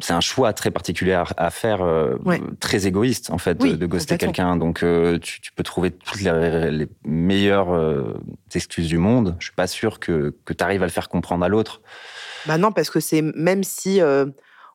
[0.00, 2.16] C'est un choix très particulier à faire, euh,
[2.60, 4.56] très égoïste en fait, de, ghoster quelqu'un.
[4.56, 8.14] Donc euh, tu, peux trouver toutes les, meilleures euh,
[8.54, 9.36] excuses du monde.
[9.38, 11.82] Je suis pas sûr que, que tu arrives à le faire comprendre à l'autre.
[12.46, 14.00] Bah non, parce que c'est même si.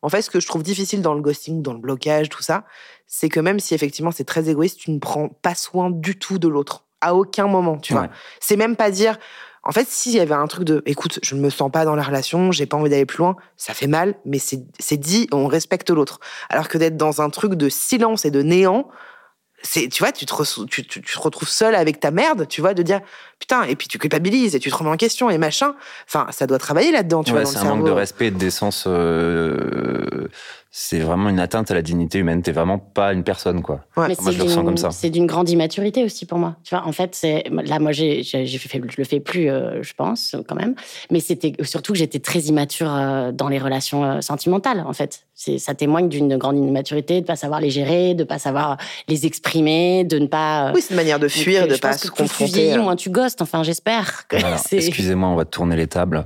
[0.02, 2.66] En fait, ce que je trouve difficile dans le ghosting, dans le blocage, tout ça,
[3.08, 6.40] c'est que même si effectivement c'est très égoïste, tu ne prends pas soin du tout
[6.40, 8.10] de l'autre à aucun moment, tu vois.
[8.40, 9.18] C'est même pas dire.
[9.64, 11.96] En fait, s'il y avait un truc de, écoute, je ne me sens pas dans
[11.96, 15.48] la relation, j'ai pas envie d'aller plus loin, ça fait mal, mais c'est dit, on
[15.48, 16.20] respecte l'autre.
[16.50, 18.90] Alors que d'être dans un truc de silence et de néant,
[19.62, 22.84] c'est, tu vois, tu te, tu, te retrouves seul avec ta merde, tu vois, de
[22.84, 23.00] dire,
[23.40, 25.76] putain, et puis tu culpabilises et tu te remets en question et machin.
[26.06, 27.46] Enfin, ça doit travailler là-dedans, tu vois.
[27.46, 28.84] C'est un manque de respect et de décence.
[28.88, 30.28] Euh,
[30.76, 32.42] c'est vraiment une atteinte à la dignité humaine.
[32.42, 33.82] T'es vraiment pas une personne, quoi.
[33.96, 34.90] moi, je le ressens comme ça.
[34.90, 36.56] C'est d'une grande immaturité aussi pour moi.
[36.64, 39.94] Tu vois, en fait, c'est là, moi, j'ai, fait, je le fais plus, euh, je
[39.94, 40.74] pense, quand même.
[41.12, 45.28] Mais c'était surtout que j'étais très immature euh, dans les relations euh, sentimentales, en fait.
[45.36, 49.28] C'est, ça témoigne d'une grande immaturité, de pas savoir les gérer, de pas savoir les
[49.28, 50.72] exprimer, de ne pas.
[50.74, 52.46] Oui, c'est une manière de fuir, de pas se confronter.
[52.46, 53.44] Plus tu vieillis, moins tu ghostes.
[53.44, 54.38] Enfin, j'espère que
[54.72, 56.26] Excusez-moi, on va tourner les tables.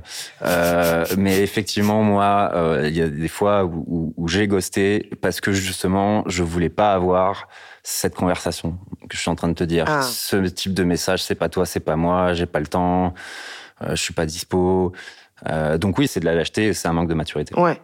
[1.18, 5.52] mais effectivement, moi, il y a des fois où, où j'ai j'ai ghosté parce que
[5.52, 7.48] justement, je voulais pas avoir
[7.82, 9.84] cette conversation que je suis en train de te dire.
[9.88, 10.02] Ah.
[10.02, 13.14] Ce type de message, c'est pas toi, c'est pas moi, j'ai pas le temps,
[13.82, 14.92] euh, je suis pas dispo.
[15.48, 17.54] Euh, donc oui, c'est de la lâcheté, c'est un manque de maturité.
[17.58, 17.80] Ouais.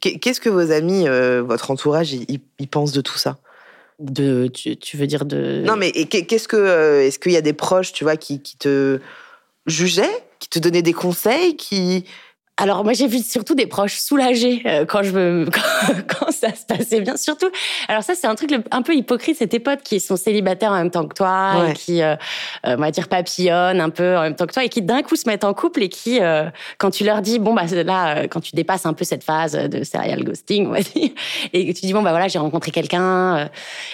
[0.00, 3.38] Qu'est-ce que vos amis, euh, votre entourage, ils, pensent de tout ça?
[3.98, 5.62] De, tu, veux dire de.
[5.66, 8.98] Non, mais qu'est-ce que, est-ce qu'il y a des proches, tu vois, qui, qui te
[9.66, 12.04] jugeaient, qui te donnaient des conseils, qui
[12.58, 15.48] alors moi j'ai vu surtout des proches soulagés euh, quand je me
[16.08, 17.48] quand, ça se passait bien surtout
[17.86, 20.78] alors ça c'est un truc un peu hypocrite c'est tes potes qui sont célibataires en
[20.78, 22.16] même temps que toi et qui euh,
[22.66, 25.02] euh, on va dire papillonnent un peu en même temps que toi et qui d'un
[25.02, 26.18] coup se mettent en couple et qui
[26.78, 29.84] quand tu leur dis bon bah là quand tu dépasses un peu cette phase de
[29.84, 31.10] serial ghosting on va dire
[31.52, 33.48] et tu dis bon bah voilà j'ai rencontré quelqu'un et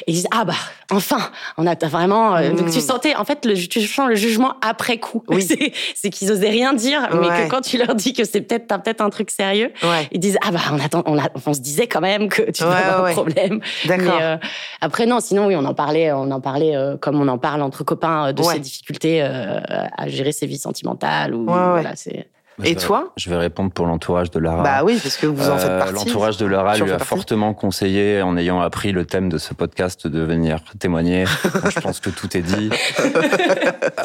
[0.06, 0.54] ils disent ah bah
[0.90, 1.18] enfin
[1.58, 2.80] on a vraiment donc tu mmh.
[2.80, 5.46] sentais en fait le, tu sens le jugement après coup oui.
[5.94, 8.78] c'est qu'ils osaient rien dire mais que quand tu leur dis que c'est peut-être t'as
[8.78, 9.72] peut-être un truc sérieux.
[10.12, 12.74] Ils disent ah bah on attend, on, on se disait quand même que tu dois
[12.74, 13.60] avoir un problème.
[13.86, 14.18] D'accord.
[14.20, 14.36] Euh,
[14.80, 17.62] après non, sinon oui on en parlait, on en parlait euh, comme on en parle
[17.62, 22.28] entre copains euh, de ces difficultés à gérer ses vies sentimentales ou voilà c'est.
[22.62, 24.62] Et toi Je vais répondre pour l'entourage de Lara.
[24.62, 25.94] Bah oui, parce que vous en faites euh, partie.
[25.94, 30.06] L'entourage de Lara lui a fortement conseillé, en ayant appris le thème de ce podcast,
[30.06, 31.24] de venir témoigner.
[31.68, 32.70] je pense que tout est dit.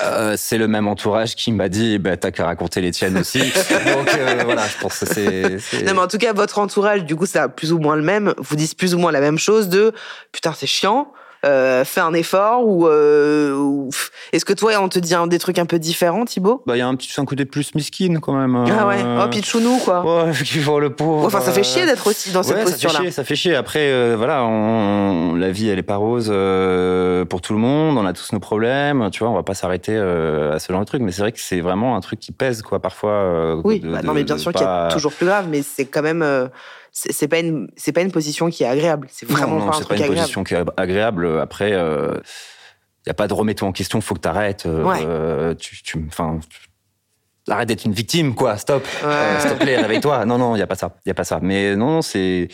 [0.01, 3.39] Euh, c'est le même entourage qui m'a dit, bah, t'as qu'à raconter les tiennes aussi.
[3.39, 5.83] Donc euh, voilà, je pense que c'est.
[5.85, 8.33] Non, mais en tout cas, votre entourage, du coup, c'est plus ou moins le même.
[8.38, 9.93] Vous dites plus ou moins la même chose de,
[10.31, 11.12] putain, c'est chiant
[11.45, 13.89] euh, fais un effort ou, euh,
[14.34, 16.62] est-ce que toi on te dit des trucs un peu différents Thibaut?
[16.65, 18.56] Bah il y a un petit un côté plus miskin quand même.
[18.56, 20.25] Ah ouais, euh, oh pitchounou quoi.
[20.25, 20.34] Ouais,
[20.82, 21.25] le pauvre.
[21.25, 22.95] Enfin ça fait chier d'être aussi dans cette posture là.
[22.95, 23.56] Ça fait chier, ça fait chier.
[23.56, 28.12] Après voilà, on, la vie elle est pas rose pour tout le monde, on a
[28.12, 31.13] tous nos problèmes, tu vois, on va pas s'arrêter à ce genre de truc mais
[31.13, 33.56] c'est vrai que c'est vraiment un truc qui pèse quoi parfois.
[33.63, 36.02] oui, bah, non mais bien sûr qu'il y a toujours plus grave mais c'est quand
[36.02, 36.49] même
[36.91, 39.08] c'est pas une c'est pas une position qui est agréable.
[39.12, 41.39] C'est vraiment pas un truc pas une position qui est agréable.
[41.39, 42.19] Après, il euh,
[43.08, 44.02] y a pas de remettre en question.
[44.02, 44.65] Faut que t'arrêtes.
[44.65, 46.08] Euh, tu, tu,
[47.51, 48.57] arrête d'être une victime, quoi.
[48.57, 48.85] Stop.
[49.03, 50.25] Euh, s'il te plaît, réveille-toi.
[50.29, 50.95] Non, non, il y a pas ça.
[51.05, 51.39] Il y a pas ça.
[51.41, 52.49] Mais non, non, c'est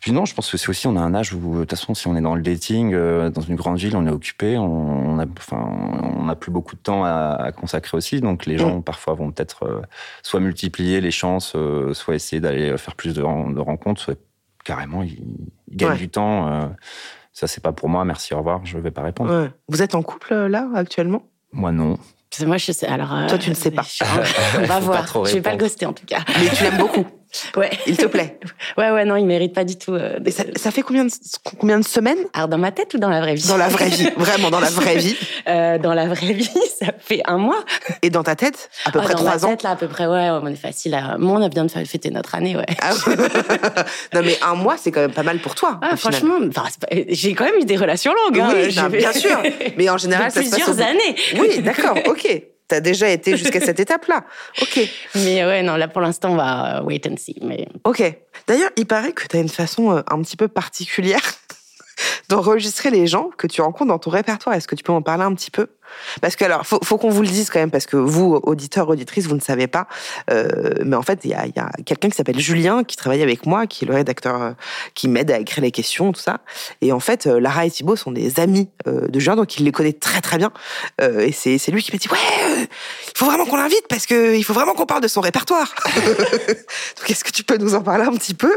[0.00, 1.94] puis non, je pense que c'est aussi, on a un âge où, de toute façon,
[1.94, 5.18] si on est dans le dating, euh, dans une grande ville, on est occupé, on,
[5.18, 5.58] a, enfin,
[6.16, 8.20] on n'a plus beaucoup de temps à, consacrer aussi.
[8.20, 8.82] Donc les gens, mm.
[8.84, 9.82] parfois, vont peut-être euh,
[10.22, 14.18] soit multiplier les chances, euh, soit essayer d'aller faire plus de, rencontres, soit
[14.64, 15.18] carrément, ils,
[15.70, 16.70] gagnent du temps.
[17.32, 18.04] ça, c'est pas pour moi.
[18.04, 18.64] Merci, au revoir.
[18.64, 19.50] Je vais pas répondre.
[19.68, 21.22] Vous êtes en couple, là, actuellement?
[21.52, 21.98] Moi, non.
[22.44, 22.86] Moi, je sais.
[22.86, 23.86] Alors, Toi, tu ne sais pas.
[24.58, 25.06] on va voir.
[25.24, 26.20] Je vais pas le ghoster, en tout cas.
[26.38, 27.06] Mais tu l'aimes beaucoup
[27.56, 27.70] Ouais.
[27.86, 28.38] Il te plaît
[28.78, 29.92] Ouais, ouais, non, il mérite pas du tout.
[29.94, 31.10] euh, de- Et ça, ça fait combien de,
[31.58, 32.18] combien de semaines?
[32.32, 33.46] Alors, dans ma tête ou dans la vraie vie?
[33.48, 35.16] Dans la vraie vie, vraiment dans la vraie vie.
[35.48, 37.64] Euh, Dans la vraie vie, ça fait un mois.
[38.02, 39.48] Et dans ta tête, à peu Ah, près dans ma trois ans.
[39.50, 40.92] tête, là, à peu près, ouais, on est facile.
[40.94, 41.16] À...
[41.16, 42.66] Moi, on a bien de fêter notre année, ouais.
[42.82, 43.16] Ah ouais.
[44.14, 45.80] non mais un mois, c'est quand même pas mal pour toi.
[45.82, 48.40] Ah, franchement, enfin, c'est pas- j'ai quand même eu des relations longues.
[48.40, 48.50] hein.
[48.54, 49.40] Oui, J'ai non, fait- bien sûr.
[49.78, 51.16] Mais en général, ça se passe au plusieurs années.
[51.38, 52.42] Oui, d'accord, ok.
[52.68, 54.24] T'as déjà été jusqu'à cette étape-là.
[54.62, 54.80] Ok,
[55.14, 57.36] Mais ouais, non, là, pour l'instant, on va euh, wait and see.
[57.42, 58.02] Mais ok.
[58.46, 61.20] D'ailleurs, il paraît que t'as une façon euh, un petit peu particulière
[62.28, 64.54] d'enregistrer les gens que tu rencontres dans ton répertoire.
[64.54, 65.68] Est-ce que tu peux m'en parler un petit peu?
[66.20, 68.88] Parce que alors, faut, faut qu'on vous le dise quand même, parce que vous, auditeurs,
[68.88, 69.86] auditrices, vous ne savez pas.
[70.30, 72.96] euh, mais en fait, il y a, il y a quelqu'un qui s'appelle Julien qui
[72.96, 74.50] travaille avec moi, qui est le rédacteur euh,
[74.94, 76.38] qui m'aide à écrire les questions, tout ça.
[76.80, 79.72] Et en fait, euh, Lara et Thibaut sont des amis de Julien, donc il les
[79.72, 80.52] connaît très très bien.
[81.00, 82.68] Et c'est c'est lui qui m'a dit ouais,
[83.06, 85.74] il faut vraiment qu'on l'invite parce que il faut vraiment qu'on parle de son répertoire.
[85.96, 88.56] donc est-ce que tu peux nous en parler un petit peu?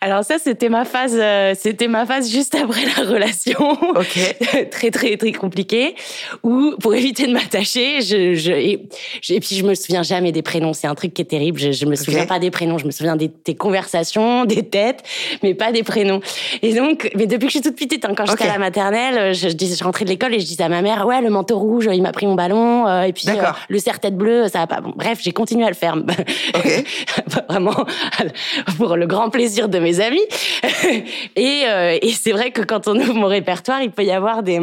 [0.00, 1.18] Alors ça, c'était ma phase,
[1.58, 3.78] c'était ma phase juste après la relation.
[3.96, 4.18] Ok.
[4.70, 5.94] très très très compliquée
[6.42, 10.72] où pour éviter de m'attacher je, je et, puis je me souviens jamais des prénoms.
[10.72, 11.58] C'est un truc qui est terrible.
[11.58, 12.78] Je, je me souviens pas des prénoms.
[12.78, 15.02] Je me souviens des, des conversations des têtes
[15.42, 16.20] mais pas des prénoms.
[16.62, 18.48] Et donc mais depuis que je suis toute petite hein, quand j'étais Ok.
[18.48, 21.06] à la maternelle je, je, je rentrais de l'école et je disais à ma mère
[21.06, 24.16] ouais le manteau rouge il m'a pris mon ballon euh, et puis euh, le serre-tête
[24.16, 24.80] bleu ça va pas.
[24.80, 25.96] Bon bref j'ai continué à le faire.
[26.54, 26.84] Ok.
[27.48, 27.84] vraiment
[28.76, 30.20] pour le grand plaisir de mes amis.
[31.36, 34.42] Et, euh, et c'est vrai que quand on ouvre mon répertoire il peut y avoir
[34.42, 34.60] des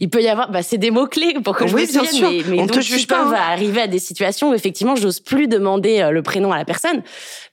[0.00, 2.04] il peut y avoir, bah, c'est des mots clés pour que je Oui, me bien
[2.04, 2.30] sûr.
[2.30, 3.34] mais, mais On donc te juge pas, hein.
[3.50, 7.02] arriver à des situations où effectivement j'ose plus demander euh, le prénom à la personne.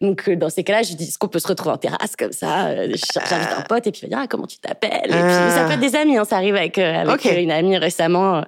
[0.01, 2.31] Donc euh, dans ces cas-là, je dis est-ce qu'on peut se retrouver en terrasse comme
[2.31, 4.91] ça euh, J'invite un pote et puis il va dire ah, comment tu t'appelles?
[5.05, 8.43] Et puis ça peut être des amis, hein, ça arrive avec avec une amie récemment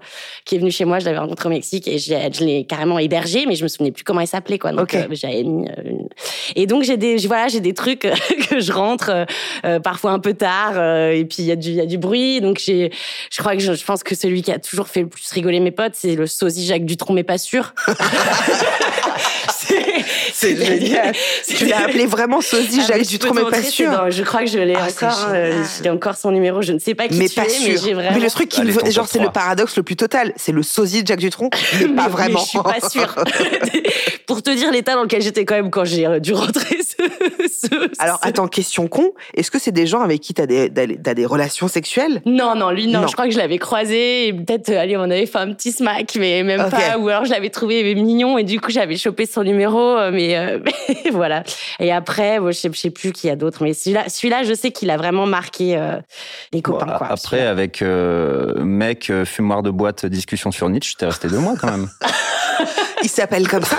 [0.46, 1.00] qui est venue chez moi.
[1.00, 4.04] Je l'avais rencontrée au Mexique et je, l'ai- carrément hébergée, mais je me souvenais plus
[4.04, 4.72] comment elle s'appelait quoi.
[4.72, 6.08] Donc euh, j'avais mis une-
[6.56, 8.00] et donc j'ai des voilà j'ai des trucs
[8.50, 9.26] que je rentre
[9.66, 11.98] euh, parfois un peu tard euh, et puis il y a du y a du
[11.98, 12.92] bruit donc j'ai
[13.38, 15.69] je crois que je, pense que celui qui a toujours fait le plus rigoler mes
[15.69, 17.76] potes c'est le sosie Jacques Dutronc mais pas sûr
[20.34, 21.14] C'est génial.
[21.48, 23.92] Tu l'as appelé vraiment sosie Ah, Jacques Dutronc, mais pas sûr.
[23.92, 26.80] dans- je crois que je l'ai Ah, encore euh, j'ai encore son numéro je ne
[26.80, 27.70] sais pas qui mais tu pas es sûr.
[27.72, 29.34] mais j'ai vraiment Mais le truc qui Allez, me genre, c'est le 3.
[29.34, 30.34] paradoxe le plus total.
[30.36, 32.40] C'est le sosie de Jacques Dutronc, mais pas vraiment.
[32.40, 33.16] Mais je suis pas sûre.
[34.28, 37.48] Pour te dire l'état dans lequel j'étais quand même quand j'ai euh, dû rentrer ce.
[37.48, 39.14] ce- Alors, attends, question con.
[39.36, 42.22] Est-ce que c'est des gens avec qui t'as des, t'as des relations sexuelles?
[42.26, 43.02] Non, non, lui, non.
[43.02, 43.08] Non.
[43.08, 45.72] Je crois que je l'avais croisé et peut-être, euh, allez, on avait fait un petit
[45.72, 46.98] smack, mais même pas.
[46.98, 50.38] Ou alors je l'avais trouvé mignon et du coup j'avais chopé son numéro, euh, mais,
[50.38, 51.43] euh, mais voilà.
[51.80, 54.43] Et après, bon, je sais, je sais plus qui y a d'autres, mais celui-là, celui-là,
[54.43, 55.97] je sais qu'il a vraiment marqué euh,
[56.52, 56.86] les copains.
[56.86, 61.56] Bon, quoi, après, avec mec, fumoir de boîte, discussion sur Nietzsche, t'es resté deux mois
[61.60, 61.89] quand même.
[63.04, 63.78] Il s'appelle comme ça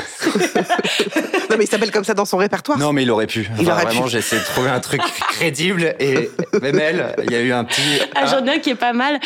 [1.51, 2.79] Non, mais il s'appelle comme ça dans son répertoire.
[2.79, 3.49] non, mais il aurait pu.
[3.59, 4.11] Il Enfin, aurait vraiment, pu.
[4.11, 5.01] j'ai essayé de trouver un truc
[5.31, 6.31] crédible et
[6.63, 7.83] même elle, il y a eu un petit.
[8.15, 9.19] Ah, j'en ai un qui est pas mal.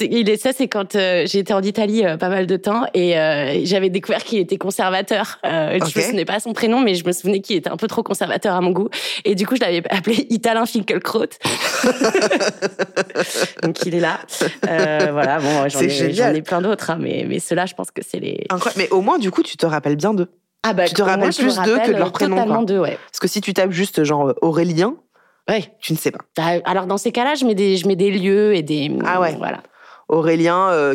[0.00, 3.18] il est, ça, c'est quand euh, été en Italie euh, pas mal de temps et
[3.18, 5.38] euh, j'avais découvert qu'il était conservateur.
[5.44, 5.88] Euh, Ok.
[5.94, 8.02] Je me souvenais pas son prénom, mais je me souvenais qu'il était un peu trop
[8.02, 8.88] conservateur à mon goût.
[9.24, 11.26] Et du coup, je l'avais appelé Italin Finkelkraut.
[13.62, 14.18] Donc, il est là.
[14.68, 18.02] Euh, voilà, bon, j'en ai, ai plein d'autres, hein, mais, mais ceux-là, je pense que
[18.08, 18.46] c'est les.
[18.50, 18.80] Incroyable.
[18.82, 20.28] Mais au moins, du coup, tu te rappelles bien d'eux.
[20.62, 22.98] Ah, bah, Tu te rappelles plus d'eux que de leur prénom, Totalement d'eux, ouais.
[23.10, 24.94] Parce que si tu tapes juste genre euh, Aurélien,
[25.48, 25.64] Ouais.
[25.80, 26.18] tu ne sais pas.
[26.36, 28.90] Bah, Alors, dans ces cas-là, je mets des, je mets des lieux et des.
[29.06, 29.34] Ah ouais.
[29.38, 29.62] Voilà.
[30.08, 30.94] Aurélien euh,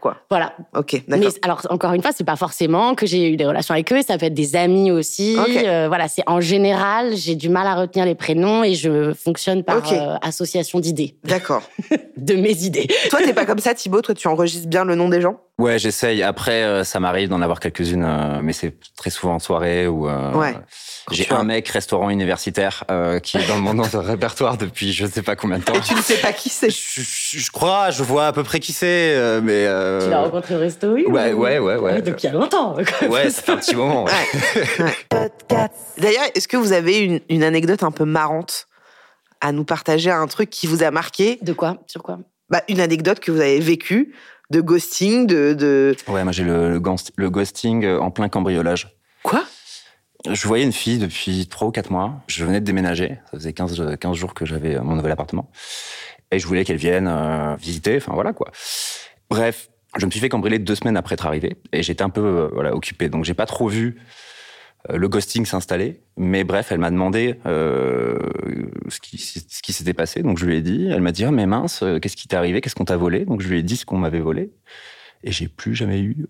[0.00, 0.16] quoi.
[0.30, 0.52] Voilà.
[0.76, 1.32] Ok, Mais d'accord.
[1.42, 4.16] alors encore une fois, c'est pas forcément que j'ai eu des relations avec eux, ça
[4.18, 5.36] peut être des amis aussi.
[5.38, 5.56] Ok.
[5.56, 9.64] Euh, voilà, c'est en général, j'ai du mal à retenir les prénoms et je fonctionne
[9.64, 9.92] par Ok.
[9.92, 11.62] euh, association d'idées, D'accord.
[12.16, 12.86] de mes idées.
[13.10, 14.00] Toi, t'es pas comme ça, Thibaut.
[14.00, 15.40] Toi, tu enregistres bien le nom des gens?
[15.58, 16.22] Ouais, j'essaye.
[16.22, 20.08] Après, euh, ça m'arrive d'en avoir quelques-unes, euh, mais c'est très souvent en soirée ou.
[20.08, 20.54] euh, Ouais.
[21.10, 21.38] J'ai vois.
[21.38, 25.58] un mec restaurant universitaire euh, qui est dans mon répertoire depuis je sais pas combien
[25.58, 25.74] de temps.
[25.74, 26.70] Et tu ne sais pas qui c'est.
[26.70, 29.66] Je, je- je crois, je vois à peu près qui c'est, euh, mais.
[29.66, 31.94] euh, Tu l'as rencontré au resto, oui ouais, ou- ouais, ouais, ouais.
[31.96, 32.74] Ah donc il y a longtemps.
[32.98, 33.08] quoi.
[33.08, 34.04] Ouais, ça fait un petit moment.
[34.04, 34.92] ouais.
[35.98, 38.66] D'ailleurs, est-ce que vous avez une, une anecdote un peu marrante
[39.40, 41.38] à nous partager, un truc qui vous a marqué?
[41.42, 41.76] De quoi?
[41.86, 42.18] Sur quoi?
[42.48, 44.14] Bah, Une anecdote que vous avez vécue
[44.52, 45.52] de ghosting, de...
[45.54, 45.96] de...
[46.08, 48.96] Ouais, moi j'ai le, le, ghost- le ghosting euh, en plein cambriolage.
[49.24, 49.42] Quoi?
[50.30, 52.20] Je voyais une fille depuis 3 ou 4 mois.
[52.28, 53.18] Je venais de déménager.
[53.32, 55.50] Ça faisait 15, euh, 15 jours que j'avais euh, mon nouvel appartement.
[56.30, 57.96] Et je voulais qu'elle vienne euh, visiter.
[57.96, 58.52] Enfin voilà quoi.
[59.28, 61.56] Bref, je me suis fait cambrioler deux semaines après être arrivé.
[61.72, 63.08] Et j'étais un peu euh, voilà, occupé.
[63.08, 64.02] Donc j'ai pas trop vu euh,
[64.88, 66.00] le ghosting s'installer.
[66.16, 68.18] Mais bref, elle m'a demandé euh,
[68.88, 70.22] ce qui, ce qui s'était passé.
[70.22, 70.88] Donc je lui ai dit.
[70.90, 72.60] Elle m'a dit Ah, mais mince, euh, qu'est-ce qui t'est arrivé?
[72.60, 73.24] Qu'est-ce qu'on t'a volé?
[73.24, 74.50] Donc je lui ai dit ce qu'on m'avait volé.
[75.24, 76.26] Et j'ai plus jamais eu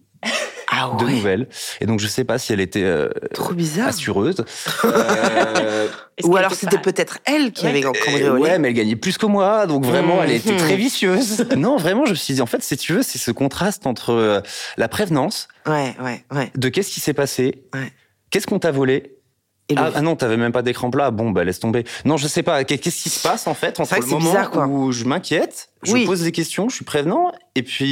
[0.70, 1.48] Ah de nouvelles.
[1.80, 3.88] Et donc, je sais pas si elle était euh, Trop bizarre.
[3.88, 4.44] assureuse.
[4.84, 5.88] Euh,
[6.24, 7.70] Ou alors était c'était pas- peut-être elle qui Ouais.
[7.70, 8.28] avait euh, cambriolé.
[8.42, 11.46] ouais, mais elle gagnait plus que moi, donc vraiment, elle était très vicieuse.
[11.56, 14.10] non, vraiment, je me suis dit, en fait, si tu veux, c'est ce contraste entre
[14.10, 14.40] euh,
[14.76, 16.50] la prévenance Ouais, ouais, ouais.
[16.56, 17.90] de qu'est-ce qui s'est passé, Ouais.
[18.32, 19.18] Qu'est-ce qu'on t'a volé.
[19.68, 21.12] Et Ah, ah non, t'avais même pas d'écran plat.
[21.12, 21.84] Bon, bah laisse tomber.
[22.04, 22.64] Non, je sais pas.
[22.64, 24.66] Qu'est- Qu'est-ce qui se passe en fait entre le moment bizarre, quoi.
[24.66, 26.04] où je m'inquiète, je Oui.
[26.04, 27.86] pose des questions, je suis prévenant, et puis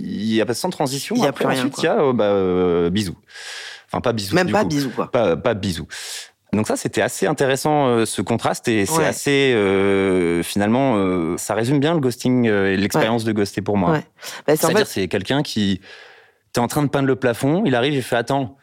[0.00, 1.16] il y a pas sans transition.
[1.16, 3.16] Il y a Après, plus rien, Ensuite, il y a bah, euh, bisous.
[3.88, 4.34] Enfin, pas bisous.
[4.36, 4.68] Même pas coup.
[4.68, 5.10] bisous, quoi.
[5.10, 5.88] Pas, pas bisous.
[6.52, 11.54] Donc ça, c'était assez intéressant euh, ce contraste et c'est assez euh, finalement, euh, ça
[11.54, 13.90] résume bien le ghosting et l'expérience de ghoster pour moi.
[13.92, 14.04] Ouais.
[14.46, 15.80] Bah, C'est-à-dire, fait, c'est quelqu'un qui
[16.52, 18.56] t'es en train de peindre le plafond, il arrive, il fait attends,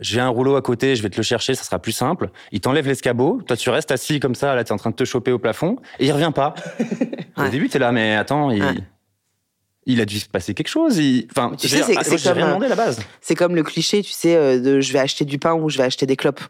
[0.00, 2.30] j'ai un rouleau à côté, je vais te le chercher, ça sera plus simple.
[2.52, 5.04] Il t'enlève l'escabeau, toi tu restes assis comme ça, là t'es en train de te
[5.04, 6.54] choper au plafond et il revient pas.
[7.36, 7.48] Ouais.
[7.48, 8.74] Au début t'es là, mais attends, il, Ouais.
[9.86, 10.98] il a dû se passer quelque chose.
[10.98, 13.00] il- Enfin, Tu sais, c'est- c'est j'ai comme, rien demandé à la base.
[13.20, 15.78] c'est comme le cliché, tu sais, euh, de je vais acheter du pain ou je
[15.78, 16.40] vais acheter des clopes.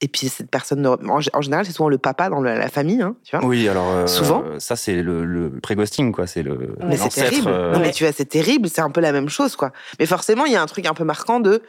[0.00, 3.02] Et puis cette personne, ne- en, en général, c'est souvent le papa dans la famille,
[3.02, 3.44] hein, tu vois.
[3.46, 4.42] Oui, alors euh, Souvent.
[4.58, 7.48] ça c'est le, le pré-ghosting quoi, c'est le Mais c'est terrible.
[7.50, 8.70] euh, Non, mais tu vois, c'est terrible.
[8.70, 9.72] C'est un peu la même chose, quoi.
[9.98, 11.62] Mais forcément, il y a un truc un peu marquant de.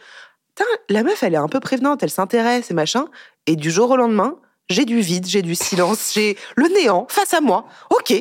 [0.90, 3.06] La meuf, elle est un peu prévenante, elle s'intéresse et machin.
[3.48, 4.38] Et du jour au lendemain,
[4.70, 7.66] j'ai du vide, j'ai du silence, j'ai le néant face à moi.
[7.90, 8.14] Ok.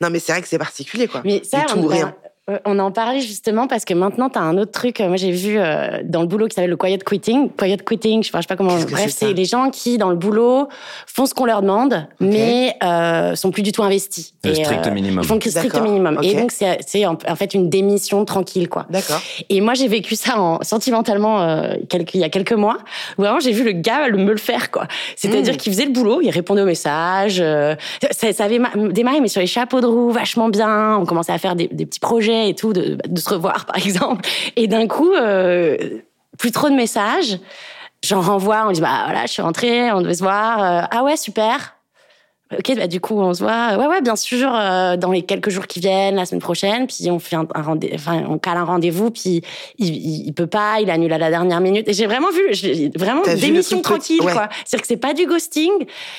[0.00, 1.22] Non, mais c'est vrai que c'est particulier, quoi.
[1.24, 2.14] Mais ça, tout, rien.
[2.48, 5.00] Euh, on en parlait justement parce que maintenant, tu as un autre truc.
[5.00, 7.50] euh, Moi, j'ai vu euh, dans le boulot qui s'appelle le quiet quitting.
[7.56, 8.76] Quiet quitting, je sais pas, je sais pas comment.
[8.84, 10.68] Que Bref, c'est, les gens qui, dans le boulot,
[11.06, 14.34] font ce qu'on leur demande, mais euh, sont plus du tout investis.
[14.44, 15.22] le Et, strict euh, minimum.
[15.22, 16.18] Ils font le strict minimum.
[16.22, 18.86] Et donc, c'est en, en fait une démission tranquille, quoi.
[18.90, 19.20] D'accord.
[19.50, 22.78] Et moi, j'ai vécu ça en, sentimentalement euh, quelques- il y a quelques mois.
[23.18, 24.86] Où vraiment, j'ai vu le gars le- me le faire, quoi.
[25.16, 25.56] C'est-à-dire Mm.
[25.58, 27.38] qu'il faisait le boulot, il répondait aux messages.
[27.40, 27.74] euh,
[28.10, 30.96] ça, ça avait ma- démarré, mais sur les chapeaux de roue, vachement bien.
[30.98, 34.28] On commençait à faire des, des petits projets et tout, de, se revoir, par exemple.
[34.56, 35.76] Et d'un coup, euh,
[36.38, 37.38] plus trop de messages.
[38.04, 40.62] J'en renvoie, on dit, bah voilà, je suis rentrée, on devait se voir.
[40.62, 41.77] Euh, ah ouais, super.
[42.50, 43.76] Ok, bah du coup, on se voit.
[43.76, 46.86] Ouais, ouais, bien sûr, euh, dans les quelques jours qui viennent, la semaine prochaine.
[46.86, 49.10] Puis on fait un, un rendez enfin, on cale un rendez-vous.
[49.10, 49.42] Puis
[49.78, 51.86] il, il, il peut pas, il annule à la dernière minute.
[51.88, 54.32] Et j'ai vraiment vu, j'ai- vraiment démission tranquille, ouais.
[54.32, 54.48] quoi.
[54.64, 55.70] C'est-à-dire que c'est pas du ghosting.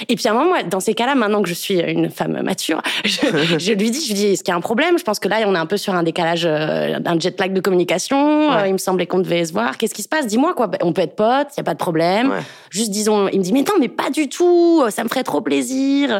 [0.07, 2.39] Et puis à un moment, moi, dans ces cas-là, maintenant que je suis une femme
[2.43, 3.21] mature, je,
[3.57, 4.99] je lui dis, je lui dis, est-ce qu'il y a un problème?
[4.99, 7.53] Je pense que là, on est un peu sur un décalage, euh, un jet lag
[7.53, 8.49] de communication.
[8.49, 8.55] Ouais.
[8.55, 9.77] Euh, il me semblait qu'on devait se voir.
[9.79, 10.27] Qu'est-ce qui se passe?
[10.27, 10.69] Dis-moi, quoi.
[10.83, 12.29] On peut être potes, il y a pas de problème.
[12.29, 12.37] Ouais.
[12.69, 15.41] Juste disons, il me dit, mais non, mais pas du tout, ça me ferait trop
[15.41, 16.18] plaisir.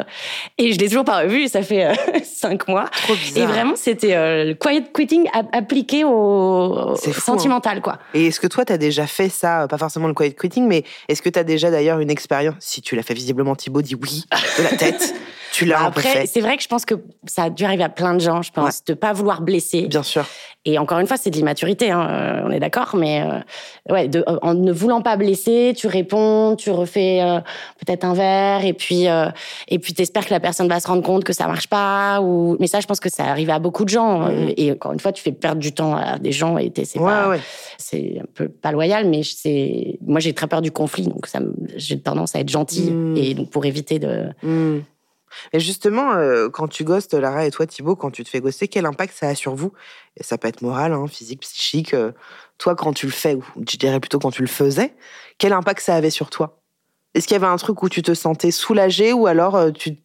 [0.58, 2.86] Et je l'ai toujours pas revu, ça fait euh, cinq mois.
[3.04, 3.44] Trop bizarre.
[3.44, 8.00] Et vraiment, c'était euh, le quiet quitting appliqué au, fou, sentimental, quoi.
[8.14, 10.84] Et est-ce que toi, t'as déjà fait ça, euh, pas forcément le quiet quitting, mais
[11.08, 14.26] est-ce que t'as déjà d'ailleurs une expérience Si tu l'as fait visiblement, Thibaut dit oui
[14.58, 15.14] de la tête.
[15.52, 17.90] tu l'as peu Après, c'est vrai que je pense que ça a dû arriver à
[17.90, 19.88] plein de gens, je pense, de pas vouloir blesser.
[19.88, 20.26] Bien sûr.
[20.66, 24.08] Et encore une fois, c'est de l'immaturité, hein, euh, on est d'accord, mais euh, ouais,
[24.10, 27.40] de, en ne voulant pas blesser, tu réponds, tu refais euh,
[27.86, 29.28] peut-être un verre, et puis euh,
[29.70, 32.20] et puis t'espères que la personne va se rendre compte que ça marche pas.
[32.22, 34.28] Ou mais ça, je pense que ça arrive à beaucoup de gens.
[34.28, 37.00] euh, et encore une fois, tu fais perdre du temps à des gens, et c'est
[37.00, 37.40] Ouais, pas, ouais.
[37.78, 41.40] c'est un peu pas loyal, mais c'est moi j'ai très peur du conflit, donc ça,
[41.78, 43.18] j'ai tendance à être gentille, Mm.
[43.18, 44.80] et donc pour éviter de Hmm.
[45.54, 48.68] Et justement, euh, quand tu ghostes, Lara et toi, Thibaut, quand tu te fais ghoster,
[48.68, 49.74] quel impact ça a sur vous?
[50.18, 51.94] Et ça peut être moral, hein, physique, psychique.
[51.94, 52.12] euh,
[52.58, 54.96] toi, quand tu le fais, ou je dirais plutôt quand tu le faisais,
[55.38, 56.62] quel impact ça avait sur toi?
[57.14, 59.98] Est-ce qu'il y avait un truc où tu te sentais soulagé ou alors euh, tu...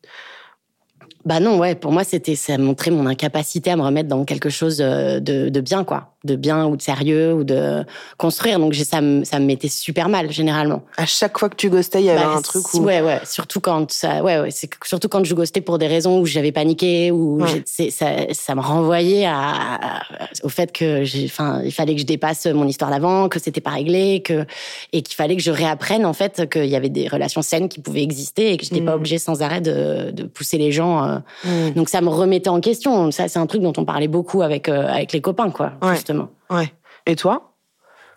[1.24, 4.50] Bah non, ouais, pour moi, c'était, ça montrait mon incapacité à me remettre dans quelque
[4.50, 6.10] chose euh, de, de bien, quoi.
[6.24, 7.84] De bien ou de sérieux ou de
[8.16, 8.58] construire.
[8.58, 10.82] Donc, ça me, ça me mettait super mal, généralement.
[10.96, 12.78] À chaque fois que tu ghostais, il y avait Bah, un truc où...
[12.80, 13.20] Ouais, ouais.
[13.24, 14.50] Surtout quand ça, ouais, ouais.
[14.50, 17.62] C'est surtout quand je ghostais pour des raisons où j'avais paniqué ou Ouais.
[17.66, 19.38] ça, ça me renvoyait à,
[19.74, 20.02] à-
[20.42, 23.60] au fait que j'ai, enfin, il fallait que je dépasse mon histoire d'avant, que c'était
[23.60, 24.46] pas réglé, que,
[24.94, 27.80] et qu'il fallait que je réapprenne, en fait, qu'il y avait des relations saines qui
[27.80, 28.86] pouvaient exister et que j'étais Mm.
[28.86, 31.13] pas obligée sans arrêt de, de pousser les gens,
[31.44, 31.70] Hmm.
[31.70, 33.10] donc ça me remettait en question.
[33.10, 35.94] Ça, c'est un truc dont on parlait beaucoup avec, euh, avec les copains, quoi, Ouais.
[35.94, 36.30] justement.
[36.50, 36.72] Ouais.
[37.06, 37.52] Et toi?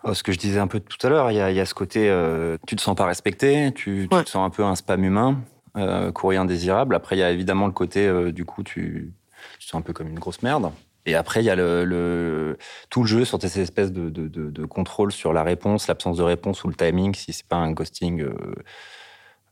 [0.04, 1.60] Oh, Ce que je disais un peu tout à l'heure, il y, a- il y
[1.60, 4.24] a ce côté, euh, tu te sens pas respecté, tu, tu Ouais.
[4.24, 5.38] te sens un peu un spam humain,
[5.76, 6.94] euh, courrier indésirable.
[6.94, 9.12] Après, il y a évidemment le côté, euh, du coup, tu,
[9.58, 10.70] tu te sens un peu comme une grosse merde.
[11.04, 12.58] Et après, il y a le, le-
[12.90, 16.18] tout le jeu sur ces espèces de, de, de- de contrôle sur la réponse, l'absence
[16.18, 18.34] de réponse ou le timing, si c'est pas un ghosting euh,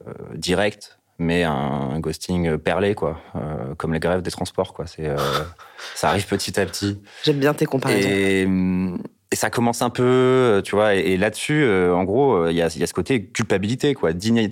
[0.07, 4.87] euh, direct, mais un, un ghosting perlé, quoi, euh, comme les grèves des transports, quoi.
[4.87, 5.17] C'est, euh,
[5.95, 7.01] ça arrive petit à petit.
[7.25, 8.09] J'aime bien tes comparaisons.
[8.09, 8.47] Et,
[9.33, 12.53] et ça commence un peu, euh, tu vois, et, et là-dessus, euh, en gros, euh,
[12.53, 14.11] il y, a, il y a ce côté culpabilité, quoi,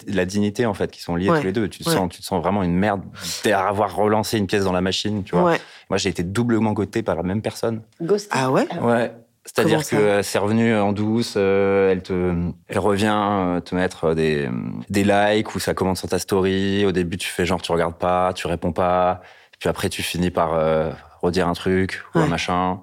[0.09, 1.39] la dignité, en fait, qui sont liés Ouais.
[1.41, 1.69] tous les deux.
[1.69, 1.95] Tu te, Ouais.
[1.95, 3.03] sens, tu te sens vraiment une merde
[3.45, 5.45] d'avoir relancé une pièce dans la machine, tu vois.
[5.53, 5.61] Ouais.
[5.91, 7.83] Moi, j'ai été doublement goté par la même personne.
[8.03, 8.31] Ghosting.
[8.33, 8.67] Ah ouais?
[8.81, 9.13] Ouais.
[9.55, 12.35] C'est-à-dire que c'est revenu en douce, euh, elle te,
[12.69, 14.49] elle revient euh, te mettre des,
[14.91, 16.85] des likes ou ça commente sur ta story.
[16.87, 19.21] Au début, tu fais genre tu regardes pas, tu réponds pas.
[19.61, 20.91] Puis après, tu finis par euh,
[21.23, 22.25] redire un truc ou Ouais.
[22.25, 22.81] un machin.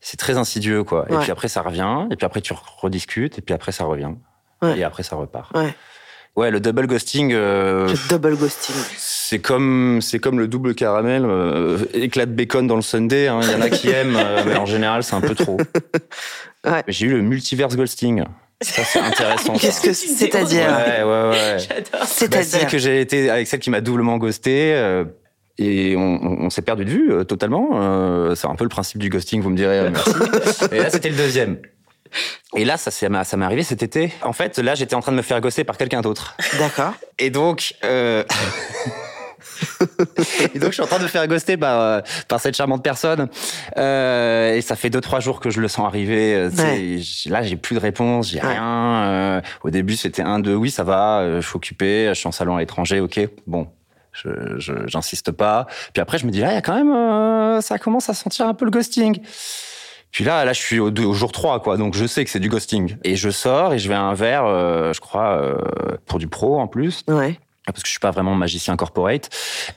[0.00, 1.06] C'est très insidieux, quoi.
[1.08, 2.06] Et puis après, ça revient.
[2.10, 3.38] Et puis après, tu rediscutes.
[3.38, 4.12] Et puis après, ça revient.
[4.62, 4.78] Ouais.
[4.78, 5.52] Et après, ça repart.
[6.36, 6.50] Ouais.
[6.50, 7.32] Le double ghosting.
[7.32, 8.74] euh, Le double ghosting.
[8.96, 13.26] c'est comme c'est comme le double caramel, euh, éclat de bacon dans le sundae.
[13.28, 13.40] hein.
[13.42, 15.56] Il y en a qui aiment, euh, mais en général c'est un peu trop.
[16.64, 16.82] Ouais.
[16.88, 18.24] J'ai eu le multiverse ghosting.
[18.60, 19.52] Ça c'est intéressant.
[19.54, 21.56] Qu'est-ce que c'est-à-dire Ouais, ouais, ouais.
[21.58, 21.84] J'adore.
[21.92, 24.74] Bah, C'est-à-dire que j'ai été avec celle qui m'a doublement ghosté.
[24.74, 25.04] euh,
[25.60, 27.70] et on, on- on s'est perdu de vue euh, totalement.
[27.74, 29.78] Euh, c'est un peu le principe du ghosting, vous me direz.
[29.80, 30.10] euh, merci.
[30.72, 31.58] et là, c'était le deuxième.
[32.56, 34.12] Et là, ça, ça m'est arrivé cet été.
[34.22, 36.36] En fait, là, j'étais en train de me faire ghoster par quelqu'un d'autre.
[36.58, 36.94] D'accord.
[37.18, 38.24] Et donc, euh...
[40.54, 42.82] et donc, je suis en train de me faire ghoster par, euh, par cette charmante
[42.82, 43.28] personne.
[43.76, 46.34] Euh, et ça fait deux, trois jours que je le sens arriver.
[46.34, 47.00] Euh, Ouais.
[47.26, 48.48] Là, j'ai plus de réponse, j'ai Ouais.
[48.48, 49.42] rien.
[49.62, 52.56] Au début, c'était un, deux, oui, ça va, je suis occupé, je suis en salon
[52.56, 53.68] à l'étranger, ok, bon.
[54.12, 54.30] Je,
[54.86, 55.66] j'insiste pas.
[55.92, 58.48] Puis après, je me dis, là, il y a quand même, ça commence à sentir
[58.48, 59.20] un peu le ghosting.
[60.10, 61.76] Puis là, là, je suis au, jour 3, quoi.
[61.76, 62.96] Donc, je sais que c'est du ghosting.
[63.04, 65.56] Et je sors et je vais à un verre, euh, je crois, euh,
[66.06, 67.02] pour du pro en plus.
[67.08, 67.38] Ouais.
[67.66, 69.28] Parce que je suis pas vraiment magicien corporate.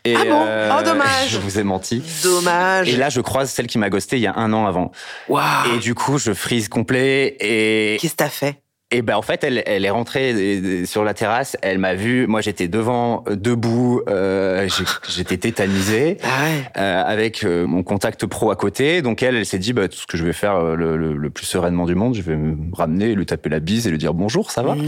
[0.05, 0.79] Et, Ah bon?
[0.79, 1.27] Oh, dommage.
[1.29, 2.01] Je vous ai menti.
[2.23, 2.87] Dommage.
[2.87, 4.91] Et là, je croise celle qui m'a ghosté il y a un an avant.
[5.27, 5.75] Waouh.
[5.75, 7.35] Et du coup, je frise complet.
[7.41, 8.61] Et, Qu'est-ce que t'as fait?
[8.91, 11.57] Et ben, en fait, elle, elle est rentrée euh, sur la terrasse.
[11.61, 12.27] Elle m'a vu.
[12.27, 14.01] Moi, j'étais devant, euh, debout.
[14.09, 14.67] Euh,
[15.09, 16.17] j'étais tétanisé.
[16.23, 16.63] Ah ouais.
[16.77, 19.01] euh, avec euh, mon contact pro à côté.
[19.01, 21.29] Donc elle, elle s'est dit, bah, tout ce que je vais faire le, le- le
[21.29, 24.13] plus sereinement du monde, je vais me ramener, lui taper la bise et lui dire
[24.13, 24.75] bonjour, ça va?
[24.75, 24.87] Mmh.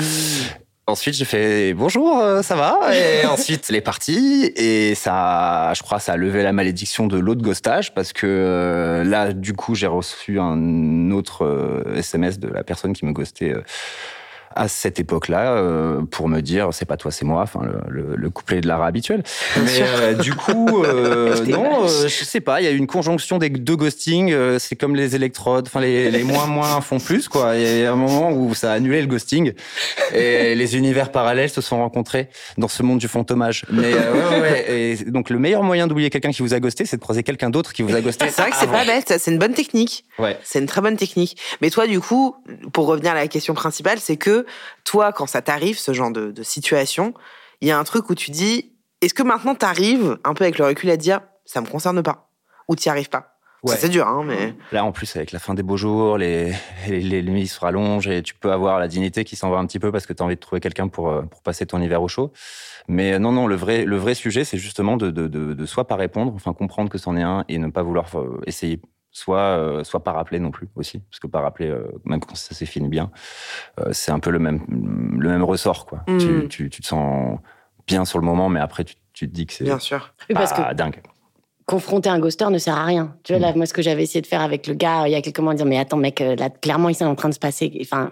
[0.86, 2.77] Ensuite, j'ai fait bonjour, euh, ça va?
[2.93, 7.17] Et ensuite, elle est partie et ça, je crois, ça a levé la malédiction de
[7.17, 12.49] l'autre ghostage parce que euh, là, du coup, j'ai reçu un autre euh, SMS de
[12.49, 13.53] la personne qui me ghostait.
[14.56, 18.16] À cette époque-là, euh, pour me dire c'est pas toi, c'est moi, enfin le, le,
[18.16, 19.24] le couplet de Lara habituel.
[19.58, 23.38] Mais euh, du coup, euh, non, je sais pas, il y a eu une conjonction
[23.38, 24.34] des deux ghostings.
[24.60, 27.56] c'est comme les électrodes, enfin les, les moins moins font plus quoi.
[27.56, 29.54] Il y a un moment où ça a annulé le ghosting
[30.14, 33.66] et les univers parallèles se sont rencontrés dans ce monde du fantomage.
[33.70, 34.72] Mais ouais, ouais, ouais.
[34.72, 37.49] Et donc le meilleur moyen d'oublier quelqu'un qui vous a ghosté, c'est de croiser quelqu'un
[37.49, 38.26] d'autre qui vous a ghosté.
[38.34, 40.06] C'est vrai que c'est pas bête, c'est une bonne technique.
[40.18, 40.38] Ouais.
[40.43, 41.38] C'est une très bonne technique.
[41.62, 42.36] Mais toi, du coup,
[42.72, 44.42] pour revenir à la question principale, c'est que
[44.83, 47.13] toi, quand ça t'arrive, ce genre de, de situation,
[47.61, 50.57] il y a un truc où tu dis, est-ce que maintenant t'arrives, un peu avec
[50.57, 52.29] le recul, à dire, ça me concerne pas
[52.67, 53.29] Ou t'y arrives pas?
[53.65, 53.77] Ça, Ouais.
[53.79, 54.53] C'est dur, hein, mais...
[54.73, 56.53] Là, en plus, avec la fin des beaux jours, les,
[56.89, 59.65] les, les nuits se rallongent et tu peux avoir la dignité qui s'en va un
[59.65, 61.81] petit peu parce que tu as envie de trouver quelqu'un pour, euh, pour passer ton
[61.81, 62.33] hiver au chaud.
[62.89, 65.65] Mais euh, non, non, le vrai, le vrai sujet, c'est justement de, de, de, de
[65.65, 68.81] soit pas répondre, enfin comprendre que c'en est un et ne pas vouloir euh, essayer,
[69.14, 70.99] soit, euh, soit pas rappeler non plus aussi.
[71.09, 73.11] Parce que pas rappeler, euh, même quand ça s'est fini bien,
[73.80, 74.66] euh, c'est un peu le même,
[75.20, 75.86] le même ressort.
[75.86, 75.99] Quoi.
[76.07, 76.18] Mm.
[76.18, 77.38] Tu, tu, tu te sens
[77.88, 80.14] bien sur le moment, mais après, tu, tu te dis que c'est Bien sûr.
[80.30, 81.01] Oui, parce pas que dingue.
[81.66, 83.16] confronter un ghoster ne sert à rien.
[83.24, 85.16] Tu vois, là, moi, ce que j'avais essayé de faire avec le gars, il y
[85.16, 87.34] a quelques mois, dire, mais attends, mec, euh, là, clairement, il est en train de
[87.36, 87.72] se passer.
[87.82, 88.11] Enfin,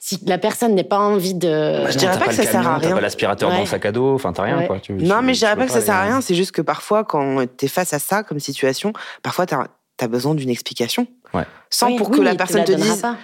[0.00, 1.84] si la personne n'est pas envie de.
[1.84, 2.94] Bah, je dirais pas que ça sert à rien.
[2.96, 4.66] pas l'aspirateur dans le sac à dos, enfin t'as rien Ouais.
[4.66, 4.80] quoi.
[4.80, 6.60] Tu- Non, tu- mais je dirais pas que ça sert à rien, c'est juste que
[6.62, 9.68] parfois, quand t'es face à ça comme situation, parfois t'as
[10.02, 11.06] as besoin d'une explication.
[11.34, 11.44] Ouais.
[11.70, 13.16] Sans Oui, pour oui, que la personne la te dise, pas.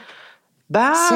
[0.70, 1.14] bah, Si.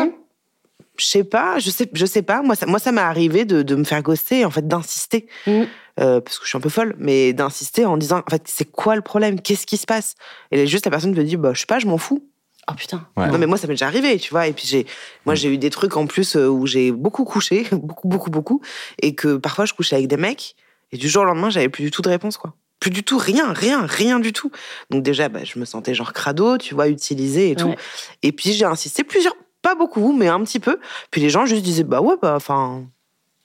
[0.99, 2.43] je sais pas, je sais, je sais pas.
[2.43, 5.63] Moi, ça, moi, ça m'est arrivé de, de me faire ghoster, en fait, d'insister, Mm.
[6.01, 8.65] Euh, parce que je suis un peu folle, mais d'insister en disant, en fait, c'est
[8.65, 9.39] quoi le problème?
[9.43, 10.15] Qu'est-ce qui se passe?
[10.51, 12.27] Et là, juste la personne te dit, bah, je sais pas, je m'en fous.
[12.67, 13.07] Oh putain.
[13.15, 13.29] Ouais.
[13.29, 14.47] Non, mais moi, ça m'est déjà arrivé, tu vois.
[14.47, 14.87] Et puis, j'ai,
[15.27, 18.63] moi, j'ai eu des trucs en plus euh, où j'ai beaucoup couché, beaucoup, beaucoup, beaucoup,
[19.03, 20.57] et que parfois, je couchais avec des mecs,
[20.93, 22.55] et du jour au lendemain, j'avais plus du tout de réponse, quoi.
[22.83, 24.51] Plus du tout, rien, rien, rien du tout.
[24.91, 27.69] Donc, déjà, bah, je me sentais genre crado, tu vois, utilisé et tout.
[27.69, 27.77] Ouais.
[28.25, 30.81] Et puis, j'ai insisté plusieurs, pas beaucoup, mais un petit peu.
[31.13, 32.85] Puis, les gens juste disaient, bah ouais, bah, enfin,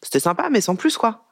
[0.02, 1.26] c'était sympa, mais sans plus, quoi.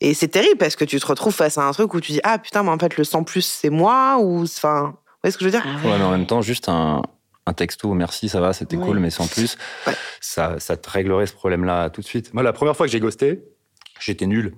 [0.00, 2.20] Et c'est terrible parce que tu te retrouves face à un truc où tu dis,
[2.24, 5.38] ah putain, mais en fait, le sans plus, c'est moi, ou, enfin, vous voyez ce
[5.38, 5.62] que je veux dire?
[5.64, 5.98] Ah Ouais, ouais.
[5.98, 7.00] mais en même temps, juste un,
[7.46, 8.84] un texto, merci, ça va, c'était Ouais.
[8.84, 9.56] cool, mais sans plus,
[9.86, 9.94] Ouais.
[10.20, 12.34] ça, ça te réglerait ce problème-là tout de suite.
[12.34, 13.44] Moi, la première fois que j'ai ghosté,
[14.00, 14.54] j'étais nul.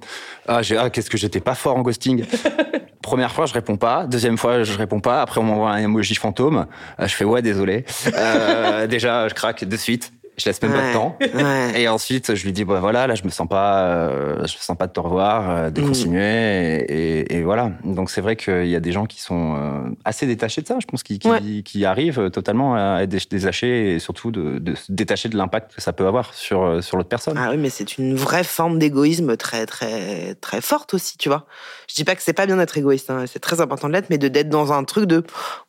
[0.48, 2.24] Ah, j'ai, ah qu'est-ce que j'étais pas fort en ghosting.
[3.02, 4.06] Première fois, je réponds pas.
[4.06, 5.22] Deuxième fois, je réponds pas.
[5.22, 6.66] Après, on m'envoie un emoji fantôme.
[6.98, 7.84] Ah, je fais ouais, désolé.
[8.14, 10.12] Euh, déjà, je craque de suite.
[10.38, 11.18] Je laisse même pas de temps.
[11.20, 11.80] Ouais.
[11.82, 14.60] Et ensuite, je lui dis, bah voilà, là, je me sens pas, euh, je me
[14.62, 15.86] sens pas de te revoir, euh, de Mm.
[15.86, 17.72] continuer, et, et- et voilà.
[17.84, 20.76] Donc c'est vrai qu'il y a des gens qui sont euh, assez détachés de ça,
[20.80, 21.84] je pense, qui, qui, Ouais.
[21.84, 25.82] arrivent totalement à être dé- détachés et surtout de, de se détacher de l'impact que
[25.82, 27.36] ça peut avoir sur sur l'autre personne.
[27.38, 31.46] Ah oui, mais c'est une vraie forme d'égoïsme très, très, très forte aussi, tu vois.
[31.90, 34.08] Je dis pas que c'est pas bien d'être égoïste, hein, c'est très important de l'être,
[34.08, 35.24] mais de d'être dans un truc de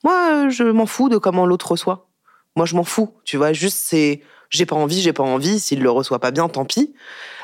[0.05, 2.07] moi, je m'en fous de comment l'autre reçoit.
[2.55, 3.09] Moi, je m'en fous.
[3.25, 4.21] Tu vois, juste, c'est
[4.53, 5.59] j'ai pas envie, j'ai pas envie.
[5.59, 6.93] S'il le reçoit pas bien, tant pis.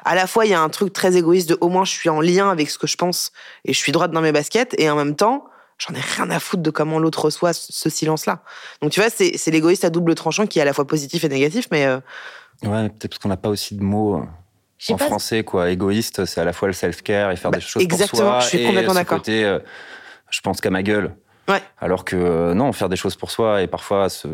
[0.06, 2.10] À la fois, il y a un truc très égoïste de au moins je suis
[2.10, 3.32] en lien avec ce que je pense
[3.66, 4.76] et je suis droite dans mes baskets.
[4.78, 5.46] Et en même temps,
[5.80, 8.44] j'en ai rien à foutre de comment l'autre reçoit ce silence-là.
[8.82, 11.24] Donc tu vois, c'est, c'est l'égoïste à double tranchant qui est à la fois positif
[11.24, 11.86] et négatif, mais.
[11.86, 12.00] Euh,
[12.64, 14.18] ouais, peut-être parce qu'on n'a pas aussi de mots.
[14.18, 15.72] Euh, en français, quoi.
[15.72, 18.40] Égoïste, c'est à la fois le self-care et faire bah, des choses pour soi.
[18.40, 19.18] Je suis complètement d'accord.
[19.18, 19.60] Côté, euh,
[20.30, 21.16] je pense qu'à ma gueule.
[21.50, 21.62] Ouais.
[21.80, 24.28] Alors que non, faire des choses pour soi et parfois se,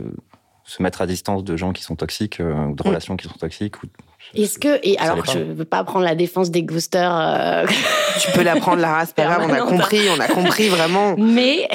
[0.66, 2.88] se mettre à distance de gens qui sont toxiques ou de mm.
[2.88, 3.88] relations qui sont toxiques ou
[4.34, 7.16] est-ce que et alors je ne veux pas prendre la défense des ghosters.
[7.16, 7.66] Euh,
[8.20, 11.16] tu peux la prendre Lara, c'est pas grave, on a compris, on a compris vraiment.
[11.18, 11.70] Mais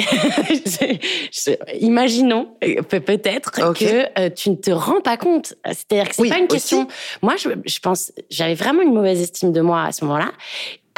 [1.81, 5.55] imaginons euh, peut-être que euh, tu ne te rends pas compte.
[5.67, 6.89] C'est-à-dire que c'est pas une question.
[7.23, 10.33] Moi, je, je pense, j'avais vraiment une mauvaise estime de moi à ce moment-là,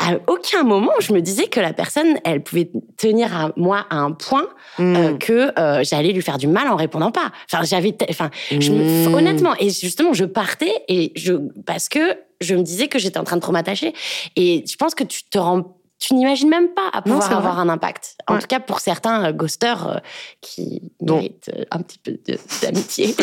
[0.02, 3.96] à aucun moment je me disais que la personne, elle pouvait tenir à moi à
[3.96, 4.48] un point
[4.80, 5.18] euh, hmm.
[5.18, 7.30] que euh, j'allais lui faire du mal en répondant pas.
[7.50, 9.14] Enfin, j'avais, enfin, hmm.
[9.14, 11.34] honnêtement, et justement, je partais et je
[11.66, 13.94] parce que je me disais que j'étais en train de trop m'attacher.
[14.34, 17.68] Et je pense que tu te rends tu n'imagines même pas à pouvoir avoir un
[17.68, 18.16] impact.
[18.26, 20.00] En tout cas, pour certains euh, ghosters
[20.40, 22.18] qui méritent un petit peu
[22.60, 23.14] d'amitié.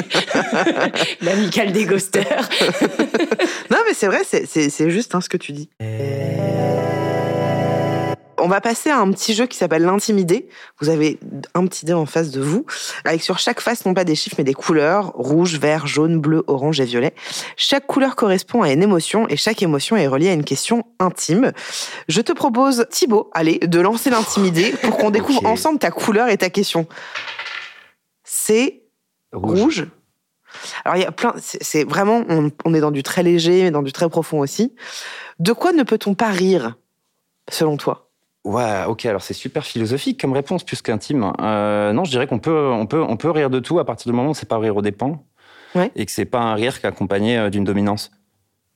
[1.21, 2.47] L'amicale des ghosters.
[3.69, 5.69] non, mais c'est vrai, c'est juste hein, ce que tu dis.
[8.41, 10.47] On va passer à un petit jeu qui s'appelle l'intimidé.
[10.79, 11.19] Vous avez
[11.53, 12.65] un petit dé en face de vous,
[13.05, 16.43] avec sur chaque face non pas des chiffres mais des couleurs rouge, vert, jaune, bleu,
[16.47, 17.13] orange et violet.
[17.57, 21.51] Chaque couleur correspond à une émotion et chaque émotion est reliée à une question intime.
[22.07, 26.37] Je te propose, Thibaut, allez, de lancer l'intimidé pour qu'on découvre ensemble ta couleur et
[26.37, 26.87] ta question.
[28.23, 28.83] C'est
[29.33, 29.87] rouge.
[30.83, 33.71] Alors il y a plein, c'est vraiment, on, on est dans du très léger, mais
[33.71, 34.73] dans du très profond aussi.
[35.37, 36.75] De quoi ne peut-on pas rire,
[37.49, 38.08] selon toi?
[38.49, 39.05] Ouais, ok.
[39.05, 41.33] Alors c'est super philosophique comme réponse plus qu'intime.
[41.39, 44.11] Euh, non, je dirais qu'on peut, on peut, on peut rire de tout à partir
[44.11, 45.23] du moment où c'est pas rire aux dépens
[45.95, 48.09] et que c'est pas un rire qui est accompagné euh, d'une dominance.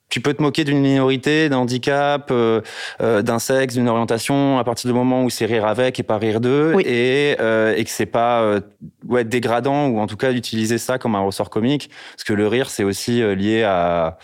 [0.09, 2.61] Tu peux te moquer d'une minorité, d'un handicap, euh,
[2.99, 6.39] d'un sexe, d'une orientation à partir du moment où c'est rire avec et pas rire
[6.39, 8.59] d'eux et, et que c'est pas
[9.07, 12.47] ouais, dégradant ou en tout cas d'utiliser ça comme un ressort comique parce que le
[12.47, 14.19] rire c'est aussi lié à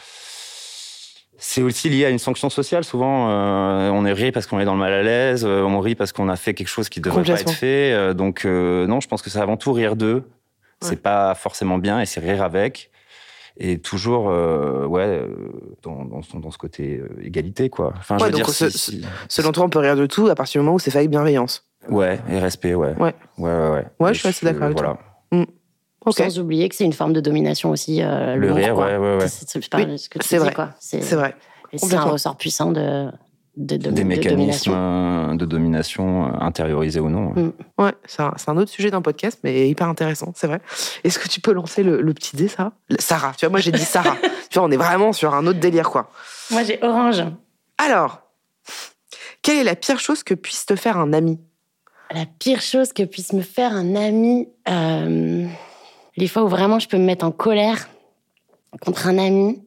[1.40, 2.84] c'est aussi lié à une sanction sociale.
[2.84, 5.80] Souvent, euh, on est ri parce qu'on est dans le mal à l'aise, euh, on
[5.80, 7.94] rit parce qu'on a fait quelque chose qui ne devrait pas être fait.
[7.94, 10.24] Euh, donc, non, je pense que c'est avant tout rire d'eux.
[10.82, 12.92] C'est pas forcément bien et c'est rire avec.
[13.58, 15.22] Et toujours, ouais,
[15.84, 17.94] dans, dans, ce côté égalité, quoi.
[17.98, 18.50] Enfin, je veux dire,
[19.28, 21.10] selon toi, on peut rire de tout à partir du moment où c'est fait avec
[21.10, 21.70] bienveillance.
[21.90, 22.96] Ouais, et respect, ouais.
[22.98, 23.86] Ouais, ouais, ouais.
[24.00, 24.98] Ouais, je suis assez d'accord avec voilà.
[25.32, 25.40] toi.
[25.40, 25.46] Mm.
[26.08, 28.02] Sans oublier que c'est une forme de domination aussi.
[28.02, 29.28] Euh, le rire, ouais, ouais, ouais.
[29.28, 30.54] C'est vrai.
[30.80, 31.36] C'est vrai.
[31.76, 33.12] C'est un ressort puissant de,
[33.58, 35.36] de, de Des mécanismes domination.
[35.36, 37.34] de domination euh, intériorisés ou non.
[37.36, 37.52] Mm.
[37.78, 40.62] Ouais, c'est un, un, autre sujet d'un podcast, mais hyper intéressant, c'est vrai.
[41.04, 42.72] Est-ce que tu peux lancer le, le petit dé, Sarah?
[42.98, 44.16] Sarah, tu vois, moi j'ai dit Sarah.
[44.50, 46.10] tu vois, on est vraiment sur un autre délire, quoi.
[46.50, 47.24] Moi j'ai orange.
[47.78, 48.22] Alors,
[49.42, 51.40] quelle est la pire chose que puisse te faire un ami?
[52.12, 54.50] La pire chose que puisse me faire un ami.
[54.68, 55.48] Euh
[56.20, 57.90] les fois où vraiment je peux me mettre en colère
[58.82, 59.64] contre un ami.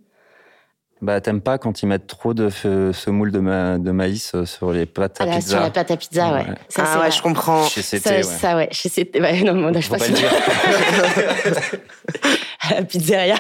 [1.01, 3.41] Bah, t'aimes pas quand ils mettent trop de semoule de,
[3.79, 6.47] de maïs euh, sur les pâtes à ah, pizza Sur la pâte à pizza, ouais.
[6.69, 7.65] Ça, ah ouais, je comprends.
[7.65, 8.23] Chez CT, ça, ouais.
[8.23, 8.69] Ça, ouais.
[8.71, 10.31] Chez CT, ouais, non, moi, je pas, pas le dire.
[12.61, 13.35] à la pizzeria.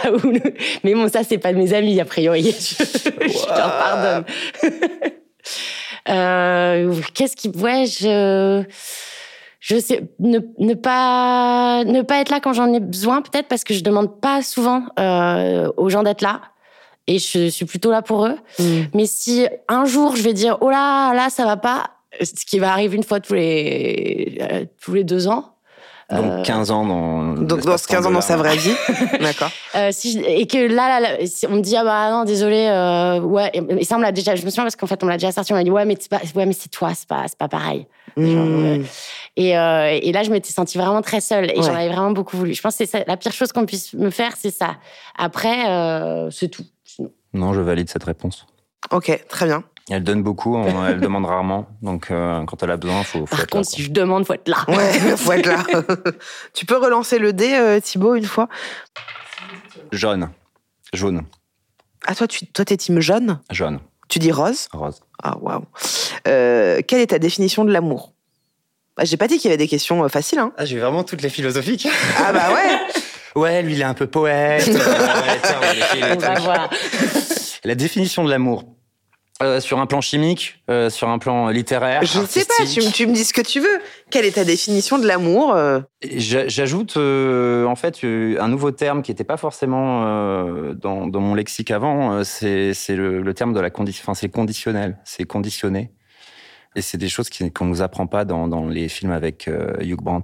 [0.83, 2.43] Mais bon, ça, c'est pas de mes amis, a priori.
[2.53, 2.85] Je,
[3.29, 4.25] je leur pardonne.
[6.09, 7.49] euh, Qu'est-ce qui...
[7.51, 8.65] Ouais, je
[9.63, 13.63] je sais ne, ne pas ne pas être là quand j'en ai besoin peut-être parce
[13.63, 16.41] que je demande pas souvent euh, aux gens d'être là
[17.07, 18.37] et je suis plutôt là pour eux.
[18.59, 18.81] Mm.
[18.93, 21.91] Mais si un jour je vais dire oh là là ça va pas,
[22.21, 25.55] ce qui va arriver une fois tous les euh, tous les deux ans.
[26.13, 28.75] Donc 15 euh, ans dans donc dans 15 ans dans sa vraie vie,
[29.21, 29.51] d'accord.
[29.75, 31.09] Euh, si et que là, là,
[31.49, 34.45] on me dit ah bah non désolé euh, ouais et ça on l'a déjà je
[34.45, 36.11] me souviens parce qu'en fait on l'a déjà sorti on m'a dit ouais mais c'est
[36.11, 37.87] pas ouais mais c'est toi c'est pas c'est pas pareil.
[38.17, 38.83] Mm.
[39.37, 42.37] Et, euh, et, là, je m'étais sentie vraiment très seule et j'en avais vraiment beaucoup
[42.37, 42.55] voulu.
[42.55, 44.77] Je pense que c'est la pire chose qu'on puisse me faire, c'est ça.
[45.17, 46.65] Après, euh, c'est tout.
[47.33, 48.47] Non, je valide cette réponse.
[48.91, 49.65] Ok, très bien.
[49.91, 50.57] Elle donne beaucoup,
[50.87, 51.67] elle demande rarement.
[51.83, 54.35] Donc, euh, quand elle a besoin, il faut, faut Par contre, si je demande, faut
[54.35, 54.65] être là.
[54.69, 55.65] Ouais, faut être là.
[56.55, 58.49] tu peux relancer le dé, euh, Thibaut, une fois?
[59.91, 60.31] Jaune.
[60.93, 61.23] Jaune.
[62.07, 63.41] Ah, toi, tu toi, t'es team jaune?
[63.51, 63.81] Jaune.
[64.09, 64.69] Tu dis rose?
[64.73, 65.01] Rose.
[65.23, 65.65] Ah, waouh.
[66.29, 68.13] Euh, quelle est ta définition de l'amour?
[68.97, 70.39] Bah, J'ai pas dit qu'il y avait des questions euh, faciles.
[70.39, 70.53] Hein.
[70.57, 71.89] Ah, j'ai vraiment toutes les philosophiques.
[72.19, 72.79] Ah, bah ouais
[73.35, 74.69] Ouais, lui, il est un peu poète.
[74.69, 76.71] on va voir.
[77.65, 78.65] La définition de l'amour.
[79.41, 82.05] Euh, sur un plan chimique, euh, sur un plan littéraire.
[82.05, 83.81] Je ne sais pas, tu, me dis ce que tu veux.
[84.11, 89.11] Quelle est ta définition de l'amour euh J'ajoute euh, en fait un nouveau terme qui
[89.11, 90.05] n'était pas forcément
[90.75, 92.23] dans, dans mon lexique avant.
[92.25, 94.03] c'est le, le terme de la condition.
[94.05, 94.99] Enfin, c'est conditionnel.
[95.05, 95.93] C'est conditionné.
[96.77, 99.49] Et c'est des choses qu'on nous apprend pas dans, dans les films avec
[99.81, 100.23] Hugh Grant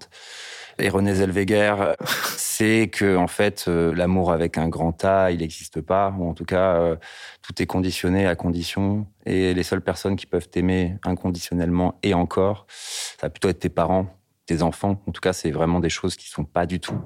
[0.79, 1.95] et René Zellweger.
[2.37, 6.15] c'est que en fait, euh, l'amour avec un grand A, il n'existe pas.
[6.19, 6.97] Ou en tout cas, euh,
[7.43, 9.07] tout est conditionné à condition.
[9.27, 13.69] Et les seules personnes qui peuvent t'aimer inconditionnellement et encore, ça va plutôt être tes
[13.69, 14.07] parents
[14.47, 15.03] tes enfants.
[15.07, 16.99] En tout cas, c'est vraiment des choses qui sont pas du tout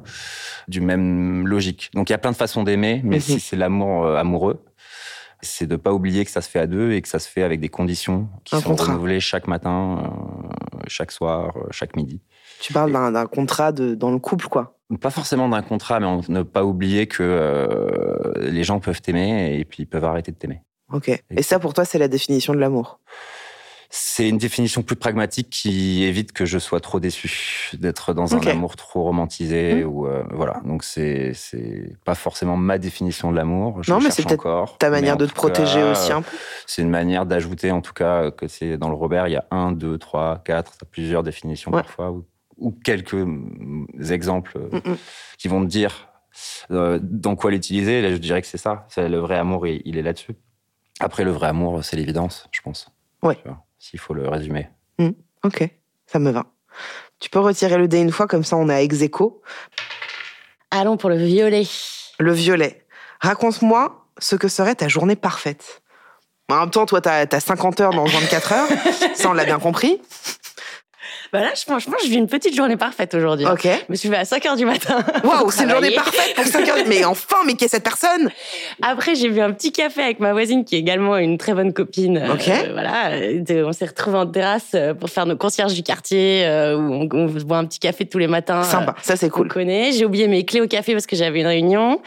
[0.69, 1.91] du même logique.
[1.93, 3.21] Donc, il y a plein de façons d'aimer, mais Mhm.
[3.21, 4.65] si c'est l'amour euh, amoureux,
[5.41, 7.43] c'est de pas oublier que ça se fait à deux et que ça se fait
[7.43, 10.49] avec des conditions qui Un sont renouvelées chaque matin, euh,
[10.87, 12.21] chaque soir, euh, chaque midi.
[12.63, 14.79] Tu parles d'un contrat de, dans le couple, quoi.
[15.01, 19.65] Pas forcément d'un contrat, mais ne pas oublier que euh, les gens peuvent t'aimer et
[19.65, 20.63] puis ils peuvent arrêter de t'aimer.
[20.93, 21.11] Ok.
[21.31, 23.01] Et ça, pour toi, c'est la définition de l'amour?
[23.95, 28.41] C'est une définition plus pragmatique qui évite que je sois trop déçu d'être dans un
[28.47, 30.63] amour trop romantisé ou euh, voilà.
[30.65, 33.83] Donc c'est c'est pas forcément ma définition de l'amour.
[33.89, 36.35] Non, mais c'est peut-être Ta manière de te cas, protéger aussi un peu.
[36.67, 39.45] C'est une manière d'ajouter en tout cas que c'est dans le Robert il y a
[39.51, 41.83] un, deux, trois, quatre, plusieurs définitions Ouais.
[41.83, 42.15] parfois
[42.63, 44.97] ou quelques mm, exemples euh, Mm, mm.
[45.39, 46.09] qui vont te dire
[46.71, 48.01] euh, dans quoi l'utiliser.
[48.01, 48.87] Là, je dirais que c'est ça.
[48.89, 50.35] C'est le vrai amour, il, il est là-dessus.
[51.01, 52.89] Après, le vrai amour, c'est l'évidence, je pense.
[53.21, 53.37] Vois,
[53.79, 54.69] S'il faut le résumer.
[55.45, 55.69] Ok,
[56.07, 56.47] ça me va.
[57.19, 59.43] Tu peux retirer le dé une fois, comme ça on est à ex aequo.
[60.71, 61.65] Allons pour le violet.
[62.21, 62.87] Le violet.
[63.21, 65.83] Raconte-moi ce que serait ta journée parfaite.
[66.49, 68.69] En même temps, toi, t'as as 50 heures dans 24 heures.
[69.15, 70.01] ça, on l'a bien compris.
[71.33, 73.47] Bah là, je- franchement, je vis une petite journée parfaite aujourd'hui.
[73.47, 73.63] Ok.
[73.65, 75.03] Je me suis levée à 5 h du matin.
[75.25, 76.77] Waouh, c'est une journée parfaite pour 5 heures.
[76.87, 78.29] Mais enfin, mais qui est cette personne?
[78.83, 81.73] Après, j'ai bu un petit café avec ma voisine qui est également une très bonne
[81.73, 82.19] copine.
[82.19, 82.51] Euh, Ok.
[82.73, 86.45] voilà, euh, de- on s'est retrouvés en terrasse euh, pour faire nos concierges du quartier
[86.45, 88.63] euh, où on, on boit un petit café tous les matins.
[88.65, 89.49] Sympa, ça c'est On cool.
[89.49, 89.93] connaît.
[89.93, 92.03] J'ai oublié mes clés au café parce que j'avais une réunion.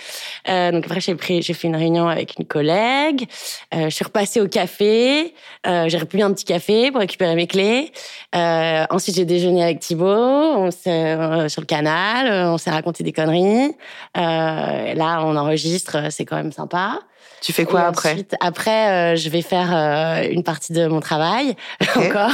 [0.49, 3.25] Euh, donc après, j'ai pris, j'ai fait une réunion avec une collègue.
[3.73, 5.33] Je suis repassée au café.
[5.65, 7.91] J'ai repu un petit café pour récupérer mes clés.
[8.35, 10.05] Ensuite, j'ai déjeuné avec Thibaut.
[10.05, 12.27] On s'est euh, sur le canal.
[12.27, 13.73] euh, On s'est raconté des conneries.
[14.17, 16.11] Euh, là, on enregistre.
[16.11, 16.99] C'est quand même sympa.
[17.41, 18.11] Tu fais quoi Et après?
[18.11, 21.55] ensuite, Après, euh, je vais faire euh, une partie de mon travail
[21.95, 22.31] encore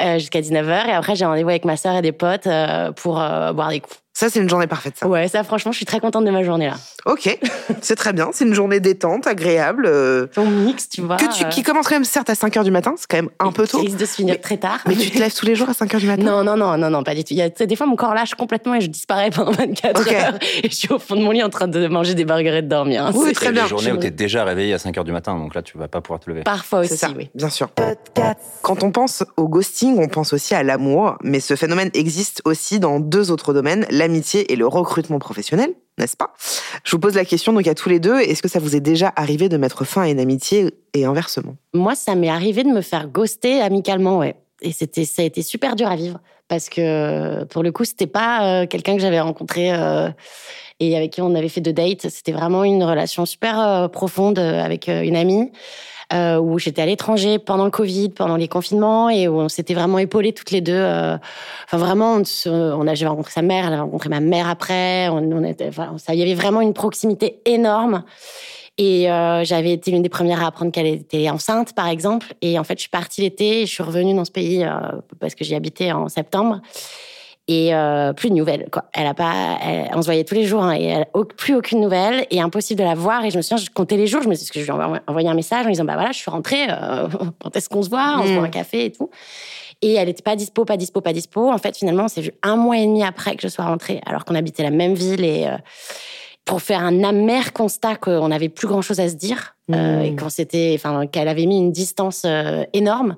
[0.00, 0.88] euh, jusqu'à 19h.
[0.88, 3.80] Et après, j'ai rendez-vous avec ma sœur et des potes euh, pour euh, boire des
[3.80, 3.98] coups.
[4.16, 5.08] Ça, c'est une journée parfaite, ça.
[5.08, 6.76] Ouais, ça, franchement, je suis très contente de ma journée là.
[7.04, 7.36] Ok,
[7.82, 8.30] c'est très bien.
[8.32, 9.86] C'est une journée détente, agréable.
[9.86, 11.16] euh, Ton mix, tu vois.
[11.16, 12.94] que tu, euh, qui commence quand même, certes, à 5 heures du matin.
[12.96, 13.80] C'est quand même un peu tôt.
[13.80, 14.78] risque de se finir Mais- très tard.
[14.86, 16.22] Mais tu te lèves tous les jours à 5 heures du matin?
[16.22, 17.34] Non, non, non, non, non, pas du tout.
[17.34, 20.12] Il y a, des fois, mon corps lâche complètement et je disparais pendant 24 Ok.
[20.12, 20.38] heures.
[20.62, 22.62] Et je suis au fond de mon lit en train de manger des burgers et
[22.62, 23.06] de dormir.
[23.06, 23.10] hein.
[23.14, 23.64] Oui, C'est- très bien.
[23.64, 25.76] des journées où tu es déjà réveillé à 5 heures du matin, donc là, tu
[25.76, 26.44] vas pas pouvoir te lever.
[26.44, 27.30] Parfois C'est aussi, ça, oui.
[27.34, 27.68] bien sûr.
[28.62, 32.78] Quand on pense au ghosting, on pense aussi à l'amour, mais ce phénomène existe aussi
[32.78, 36.34] dans deux autres domaines, l'amitié et le recrutement professionnel, n'est-ce pas?
[36.84, 38.80] Je vous pose la question donc à tous les deux, est-ce que ça vous est
[38.80, 41.56] déjà arrivé de mettre fin à une amitié et inversement?
[41.72, 44.36] Moi, ça m'est arrivé de me faire ghoster amicalement, ouais.
[44.60, 48.06] Et c'était, ça a été super dur à vivre parce que pour le coup, c'était
[48.06, 50.10] pas euh, quelqu'un que j'avais rencontré euh,
[50.80, 52.08] et avec qui on avait fait deux dates.
[52.08, 55.50] C'était vraiment une relation super euh, profonde avec une amie.
[56.12, 59.74] Euh, où j'étais à l'étranger pendant le Covid, pendant les confinements, et où on s'était
[59.74, 60.72] vraiment épaulés toutes les deux.
[60.74, 61.16] euh,
[61.66, 65.08] Enfin, vraiment, on, a, j'ai rencontré sa mère, elle a rencontré ma mère après.
[65.08, 68.04] Il y avait vraiment une proximité énorme.
[68.76, 72.34] Et euh, j'avais été l'une des premières à apprendre qu'elle était enceinte, par exemple.
[72.42, 74.66] Et en fait, je suis partie l'été je suis revenue dans ce pays
[75.20, 76.60] parce que j'y habitais en septembre.
[77.46, 78.84] Et euh, plus de nouvelles, quoi.
[78.94, 81.54] Elle a pas, elle- on se voyait tous les jours hein, et elle, au- plus
[81.54, 83.22] aucune nouvelle et impossible de la voir.
[83.26, 84.22] Et je me souviens, je comptais les jours.
[84.22, 86.12] Je me suis dit, que je lui ai envoyé- un message en disant, bah voilà,
[86.12, 86.64] je suis rentrée.
[86.70, 87.06] euh,
[87.42, 88.34] quand est-ce qu'on se voit On se Mm.
[88.36, 89.10] boit un café et tout.
[89.82, 91.50] Et elle n'était pas dispo, pas dispo, pas dispo.
[91.52, 94.00] En fait, finalement, on s'est vu un mois et demi après que je sois rentrée,
[94.06, 95.56] alors qu'on habitait la même ville et euh,
[96.44, 100.04] pour faire un amer constat qu'on n'avait plus grand chose à se dire euh, Mm.
[100.04, 103.16] et qu'on s'était, enfin, qu'elle avait mis une distance euh, énorme.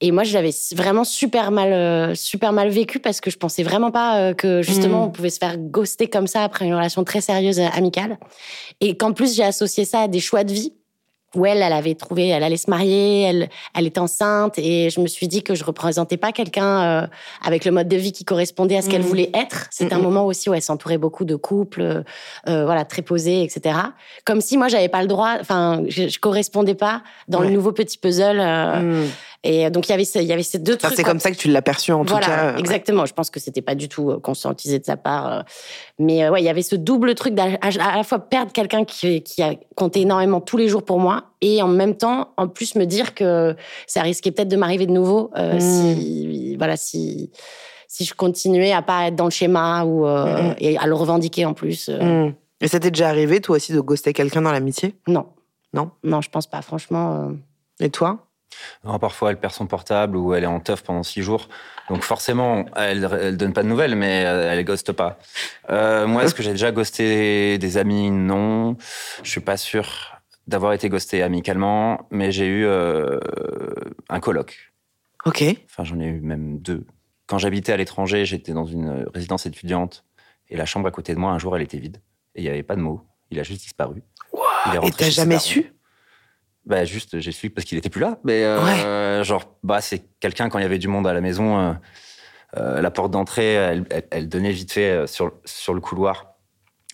[0.00, 3.62] Et moi, je l'avais vraiment super mal, euh, super mal vécu parce que je pensais
[3.62, 5.04] vraiment pas euh, que justement Mm.
[5.04, 8.18] on pouvait se faire ghoster comme ça après une relation très sérieuse, euh, amicale.
[8.80, 10.72] Et qu'en plus, j'ai associé ça à des choix de vie
[11.34, 15.00] où elle, elle avait trouvé, elle allait se marier, elle, elle était enceinte, et je
[15.00, 17.06] me suis dit que je représentais pas quelqu'un euh,
[17.44, 19.06] avec le mode de vie qui correspondait à ce qu'elle Mhm.
[19.08, 19.66] voulait être.
[19.70, 20.04] C'était un Mhm.
[20.04, 22.02] moment aussi où elle s'entourait beaucoup de couples, euh,
[22.48, 23.76] euh, voilà, très posés, etc.
[24.24, 27.48] Comme si moi j'avais pas le droit, enfin, je, je correspondais pas dans Ouais.
[27.48, 28.38] le nouveau petit puzzle.
[28.40, 29.10] euh, Mm.
[29.48, 30.94] Et donc il y avait il y avait ces deux trucs.
[30.94, 32.52] c'est comme ça que tu l'as perçu en voilà, tout cas.
[32.54, 33.06] euh, exactement.
[33.06, 35.40] Je pense que c'était pas du tout euh, conscientisé de sa part, euh,
[36.00, 39.22] mais ouais, il y avait ce double truc d'à à, la fois perdre quelqu'un qui,
[39.22, 42.74] qui a compté énormément tous les jours pour moi, et en même temps, en plus
[42.74, 43.54] me dire que
[43.86, 45.60] ça risquait peut-être de m'arriver de nouveau euh, Mm.
[45.60, 47.30] si voilà si
[47.88, 50.54] si je continuais à pas être dans le schéma ou euh, Mm.
[50.58, 51.88] et à le revendiquer en plus.
[51.88, 52.34] euh, hmm.
[52.60, 54.94] Et ça t'est déjà arrivé, toi aussi, de ghoster quelqu'un dans l'amitié?
[55.06, 55.26] Non.
[55.72, 55.90] Non?
[56.02, 56.62] Non, je pense pas.
[56.62, 57.30] Franchement.
[57.80, 58.25] Et toi?
[58.84, 61.48] Non, parfois, elle perd son portable ou elle est en teuf pendant six jours.
[61.88, 65.18] Donc forcément, elle, elle donne pas de nouvelles, mais euh, elle ghoste pas.
[65.70, 68.10] Euh, moi, est-ce que j'ai déjà ghosté des amis?
[68.10, 68.76] Non.
[69.22, 73.18] Je suis pas sûr d'avoir été ghosté amicalement, mais j'ai eu euh,
[74.08, 74.72] un coloc.
[75.24, 75.44] Ok.
[75.64, 76.86] Enfin, j'en ai eu même deux.
[77.26, 80.04] Quand j'habitais à l'étranger, j'étais dans une résidence étudiante
[80.48, 82.00] et la chambre à côté de moi, un jour, elle était vide
[82.36, 83.02] et il n'y avait pas de mots.
[83.30, 84.02] Il a juste disparu.
[84.66, 85.72] Il est Et t'as jamais su?
[86.66, 88.18] Bah juste, j'ai su parce qu'il était plus là.
[88.24, 91.58] Mais euh, genre, bah c'est quelqu'un quand il y avait du monde à la maison.
[91.58, 91.72] euh,
[92.56, 96.32] euh, la porte d'entrée, elle, elle- elle donnait vite fait sur sur le couloir.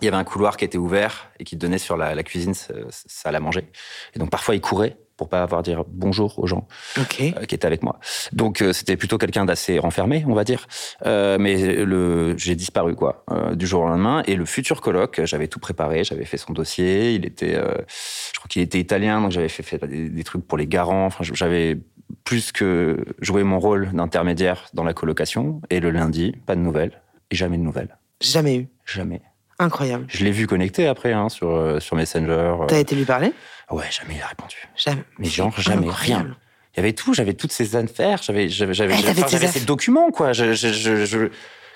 [0.00, 2.54] Il y avait un couloir qui était ouvert et qui donnait sur la, la cuisine,
[2.54, 3.70] ça, ça à manger.
[4.14, 6.66] Et donc parfois il courait pour pas avoir à dire bonjour aux gens
[6.98, 8.00] euh, qui étaient avec moi.
[8.32, 10.66] Donc euh, c'était plutôt quelqu'un d'assez renfermé, on va dire.
[11.06, 14.24] Euh, mais le, j'ai disparu quoi, du jour au lendemain.
[14.26, 17.14] Et le futur colloque, j'avais tout préparé, j'avais fait son dossier.
[17.14, 20.58] Il était, je crois qu'il était italien, donc j'avais fait, fait des, des trucs pour
[20.58, 21.06] les garants.
[21.06, 21.78] Enfin, j'avais
[22.24, 25.60] plus que joué mon rôle d'intermédiaire dans la colocation.
[25.70, 27.00] Et le lundi, pas de nouvelles
[27.30, 28.68] et jamais de nouvelles, Jamais eu.
[28.84, 29.22] jamais.
[29.58, 30.04] Incroyable.
[30.08, 32.30] Je l'ai vu connecté après hein, sur euh, sur Messenger.
[32.62, 32.66] euh.
[32.66, 33.32] T'as été lui parler?
[33.70, 34.56] Ouais, jamais il a répondu.
[34.76, 35.02] Jamais.
[35.18, 36.24] Mais genre jamais, Incroyable.
[36.28, 36.36] rien.
[36.74, 40.10] Il y avait tout, j'avais toutes ces affaires, j'avais j'avais j'avais Eh, enfin, ces documents
[40.10, 40.32] quoi.
[40.32, 41.28] Je, je, je, je-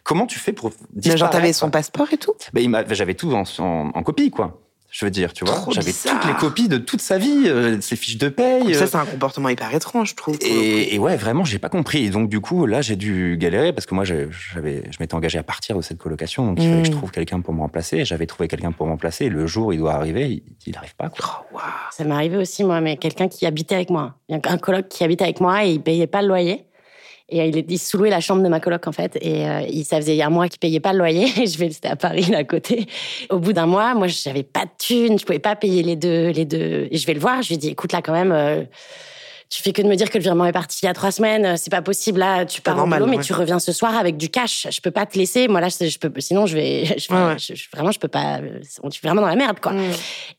[0.05, 2.33] Comment tu fais pour Mais genre, t'avais son passeport et tout?
[2.53, 4.61] Ben, J'avais tout en, en, en copie quoi.
[4.99, 7.97] Je veux dire, tu vois, j'avais toutes les copies de toute sa vie, euh, ses
[7.97, 8.75] fiches de paye.
[8.75, 10.39] Ça, euh, c'est un comportement hyper étrange, je trouve.
[10.41, 12.07] et, et ouais, vraiment, j'ai pas compris.
[12.07, 15.39] Et donc, du coup, là, j'ai dû galérer parce que moi, j'avais, je m'étais engagé
[15.39, 16.47] à partir de cette colocation.
[16.47, 16.97] Donc, il fallait que je Mm.
[16.97, 18.07] trouve quelqu'un pour me remplacer.
[18.07, 19.29] J'avais trouvé quelqu'un pour me remplacer.
[19.29, 21.11] Le jour où il doit arriver, il, il arrive pas.
[21.11, 21.45] Quoi.
[21.53, 21.59] Oh.
[21.91, 24.15] Ça m'est arrivé aussi, moi, mais quelqu'un qui habitait avec moi.
[24.31, 26.65] Il y a un coloc qui habitait avec moi et il payait pas le loyer.
[27.29, 29.19] Et il, il sous-louait la chambre de ma coloc, en fait.
[29.21, 31.27] Et euh, il, ça faisait un mois qu'il payait pas le loyer.
[31.43, 32.87] Et je vais, c'était à Paris, là, à côté.
[33.31, 35.19] Au bout d'un mois, moi, j'avais pas de thunes.
[35.19, 36.87] Je pouvais pas payer les deux, les deux.
[36.91, 37.43] Et je vais le voir.
[37.43, 38.63] Je lui dis, écoute, là, quand même, euh,
[39.49, 41.11] tu fais que de me dire que le virement est parti il y a trois
[41.11, 41.57] semaines.
[41.57, 42.21] C'est pas possible.
[42.21, 43.23] Là, tu pars normal, boulot, mais ouais.
[43.25, 44.69] tu reviens ce soir avec du cash.
[44.71, 45.49] Je peux pas te laisser.
[45.49, 47.37] Moi, là, je, peux, sinon, je vais, je, Ouais, ouais.
[47.39, 49.73] je- vraiment, je peux pas, euh, on est vraiment dans la merde, quoi.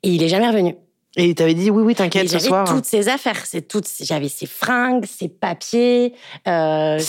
[0.04, 0.76] Et il est jamais revenu.
[1.18, 2.66] Et il t'avait dit oui, oui, t'inquiète, ce j'avais soir.
[2.68, 6.14] toutes ses affaires, c'est toutes, j'avais ses fringues, ses papiers,
[6.48, 7.00] euh,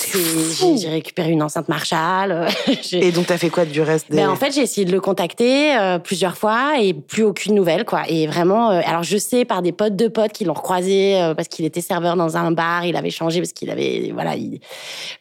[0.78, 2.32] j'ai récupéré une enceinte Marshall.
[2.32, 2.48] euh,
[2.92, 4.16] Et donc, t'as fait quoi du reste des...
[4.16, 7.84] ben, en fait, j'ai essayé de le contacter euh, plusieurs fois et plus aucune nouvelle,
[7.84, 8.02] quoi.
[8.08, 11.34] Et vraiment, euh, alors je sais par des potes de potes qui l'ont recroisé euh,
[11.34, 14.34] parce qu'il était serveur dans un bar, il avait changé parce qu'il avait, voilà.
[14.36, 14.60] il-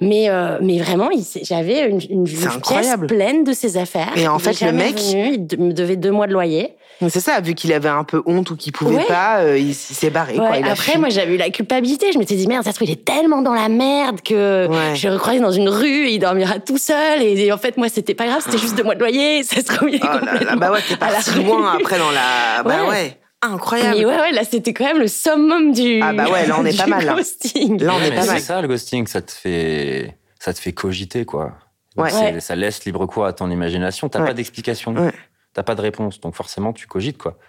[0.02, 1.10] Mais euh, mais vraiment,
[1.44, 2.26] j'avais une, une, une
[2.62, 4.14] pièce pleine de ses affaires.
[4.18, 6.74] Et en fait, le mec- venu, il me devait deux mois de loyer.
[7.10, 9.06] C'est ça, vu qu'il avait un peu honte ou qu'il pouvait Ouais.
[9.06, 10.36] pas, euh, il, s'est barré.
[10.36, 12.12] quoi, il après, moi, j'avais eu la culpabilité.
[12.12, 14.96] Je m'étais dit, merde, ça se trouve, il est tellement dans la merde que Ouais.
[14.96, 17.22] je vais le croiser dans une rue et il dormira tout seul.
[17.22, 19.44] Et, et en fait, moi, c'était pas grave, c'était juste deux mois de loyer.
[19.44, 21.30] Ça se trouve, il est Oh là là, complètement bah ouais, t'es à la parti
[21.32, 21.44] rue.
[21.44, 22.64] loin après dans la.
[22.64, 22.90] Bah Ouais.
[22.90, 23.98] ouais, incroyable.
[24.00, 26.00] Mais ouais, ouais, là, c'était quand même le summum du.
[26.02, 27.14] Ah bah ouais, là, on est pas mal, là.
[27.14, 27.80] ghosting.
[27.84, 28.42] Là, on Ouais, est pas c'est mal.
[28.42, 31.52] ça le ghosting, ça te fait, ça te fait cogiter quoi.
[31.96, 32.10] Ouais.
[32.10, 32.40] c'est- Ouais.
[32.40, 34.10] Ça laisse libre cours à ton imagination.
[34.10, 34.28] T'as Ouais.
[34.28, 34.94] pas d'explication.
[34.96, 35.12] Ouais.
[35.58, 37.40] T'as pas de réponse, donc forcément tu cogites quoi.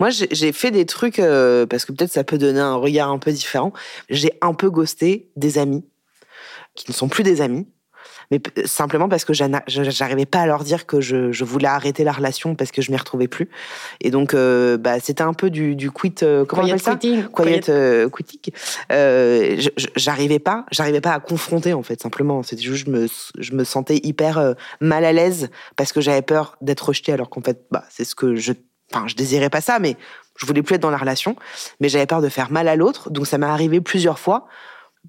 [0.00, 3.10] Moi, j'ai j'ai fait des trucs, euh, parce que peut-être ça peut donner un regard
[3.10, 3.72] un peu différent.
[4.10, 5.84] J'ai un peu ghosté des amis,
[6.74, 7.68] qui ne sont plus des amis,
[8.30, 12.12] mais simplement parce que j'arrivais pas à leur dire que je, je voulais arrêter la
[12.12, 13.48] relation parce que je m'y retrouvais plus.
[14.00, 16.96] Et donc, euh, bah, c'était un peu du, du quit, euh, comment on appelle ça
[16.96, 17.24] quitting.
[17.28, 18.52] Quiet euh, quitting.
[18.92, 19.60] Euh,
[19.96, 22.42] j'arrivais pas, j'arrivais pas à confronter en fait simplement.
[22.42, 23.06] C'était juste je me,
[23.38, 27.30] je me sentais hyper euh, mal à l'aise parce que j'avais peur d'être rejetée alors
[27.30, 28.52] qu'en fait bah c'est ce que je,
[28.92, 29.96] enfin je désirais pas ça mais
[30.36, 31.36] je voulais plus être dans la relation
[31.80, 34.46] mais j'avais peur de faire mal à l'autre donc ça m'est arrivé plusieurs fois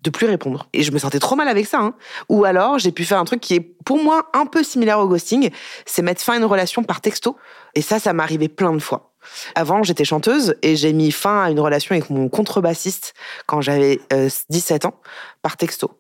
[0.01, 1.79] de plus répondre et je me sentais trop mal avec ça.
[1.79, 1.93] hein.
[2.29, 5.07] Ou alors j'ai pu faire un truc qui est pour moi un peu similaire au
[5.07, 5.49] ghosting,
[5.85, 7.37] c'est mettre fin à une relation par texto
[7.73, 9.11] et ça ça m'est arrivé plein de fois.
[9.55, 13.13] Avant, j'étais chanteuse et j'ai mis fin à une relation avec mon contrebassiste
[13.47, 14.99] quand j'avais euh, 17 ans
[15.41, 15.91] par texto.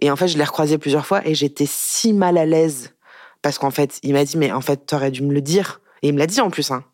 [0.00, 2.94] Et en fait, je l'ai recroisé plusieurs fois et j'étais si mal à l'aise
[3.42, 5.80] parce qu'en fait, il m'a dit mais en fait, t'aurais dû me le dire.
[6.02, 6.70] Et il me l'a dit en plus.
[6.70, 6.84] Hein.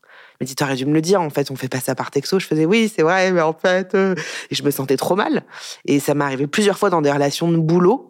[0.43, 1.21] Dit t'aurais dû me le dire.
[1.21, 2.39] En fait, on fait pas ça par texto.
[2.39, 4.15] Je faisais oui, c'est vrai, mais en fait, euh,
[4.51, 5.43] et je me sentais trop mal.
[5.87, 8.09] Et ça m'est arrivé plusieurs fois dans des relations de boulot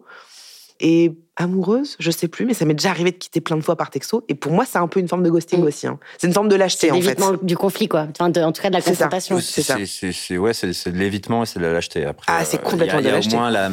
[0.79, 3.75] Et amoureuse, je sais plus, mais ça m'est déjà arrivé de quitter plein de fois
[3.75, 4.23] par texto.
[4.27, 5.67] Et pour moi, c'est un peu une forme de ghosting Mm.
[5.67, 5.87] aussi.
[5.87, 5.99] hein.
[6.17, 7.01] C'est une forme de lâcheté, en fait.
[7.01, 8.07] L'évitement du conflit, quoi.
[8.11, 9.39] Enfin, de- en tout cas, de la confrontation.
[9.39, 9.77] C'est ça.
[9.85, 12.05] C'est c'est- ouais, de l'évitement et c'est de la lâcheté.
[12.05, 13.35] Après, Ah, c'est euh, complètement y a- de la lâcheté.
[13.35, 13.69] au moins la,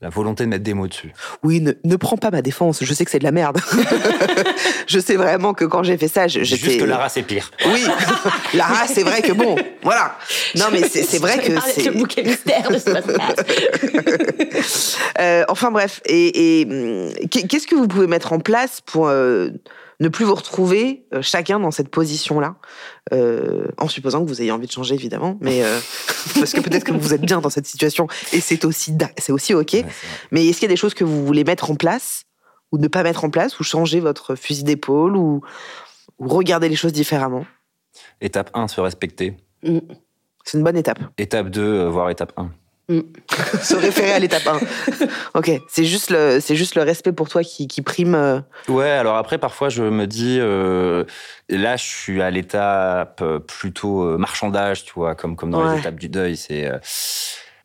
[0.00, 1.12] la volonté de mettre des mots dessus.
[1.42, 2.84] Oui, ne, ne prends pas ma défense.
[2.84, 3.58] Je sais que c'est de la merde.
[4.86, 6.78] je sais vraiment que quand j'ai fait ça, je- Juste j'étais.
[6.78, 7.50] que Lara, c'est pire.
[7.66, 7.82] Oui,
[8.54, 10.16] Lara, c'est vrai que bon, voilà.
[10.54, 11.82] Non, mais c'est vrai que c'est.
[11.86, 12.90] Le bouquet mystère de ce.
[15.20, 19.08] Euh, enfin bref, et, et, hum, qu'est- qu'est-ce que vous pouvez mettre en place pour
[19.08, 19.48] euh,
[20.00, 22.56] ne plus vous retrouver euh, chacun dans cette position-là,
[23.12, 25.78] euh, en supposant que vous ayez envie de changer évidemment, mais euh,
[26.34, 29.54] parce que peut-être que vous êtes bien dans cette situation et c'est aussi c'est aussi
[29.54, 29.72] ok.
[29.72, 29.84] Ouais.
[30.30, 32.24] Mais est-ce qu'il y a des choses que vous voulez mettre en place
[32.70, 35.40] ou ne pas mettre en place ou changer votre fusil d'épaule ou,
[36.18, 37.46] ou regarder les choses différemment?
[38.20, 39.36] Étape 1, se respecter.
[39.62, 39.78] Mm.
[40.44, 40.98] C'est une bonne étape.
[41.18, 42.50] Étape 2, euh, voire étape 1.
[43.62, 44.58] Se référer à l'étape 1.
[45.34, 48.14] ok, c'est juste le c'est juste le respect pour toi qui, qui prime.
[48.14, 51.04] euh, Ouais, alors après, parfois, je me dis, euh,
[51.50, 55.74] là, je suis à l'étape euh, plutôt euh, marchandage, tu vois, comme, comme dans Ouais.
[55.74, 56.36] les étapes du deuil.
[56.36, 56.78] C'est euh,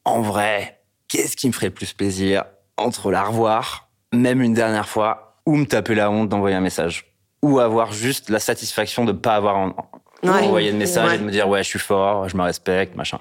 [0.03, 2.43] en vrai, qu'est-ce qui me ferait plus plaisir
[2.77, 7.05] entre la revoir, même une dernière fois, ou me taper la honte d'envoyer un message,
[7.41, 9.75] ou avoir juste la satisfaction de pas avoir en-
[10.23, 10.31] Ouais.
[10.45, 11.15] envoyé de message Ouais.
[11.15, 13.19] et de me dire, ouais, je suis fort, je me respecte, machin.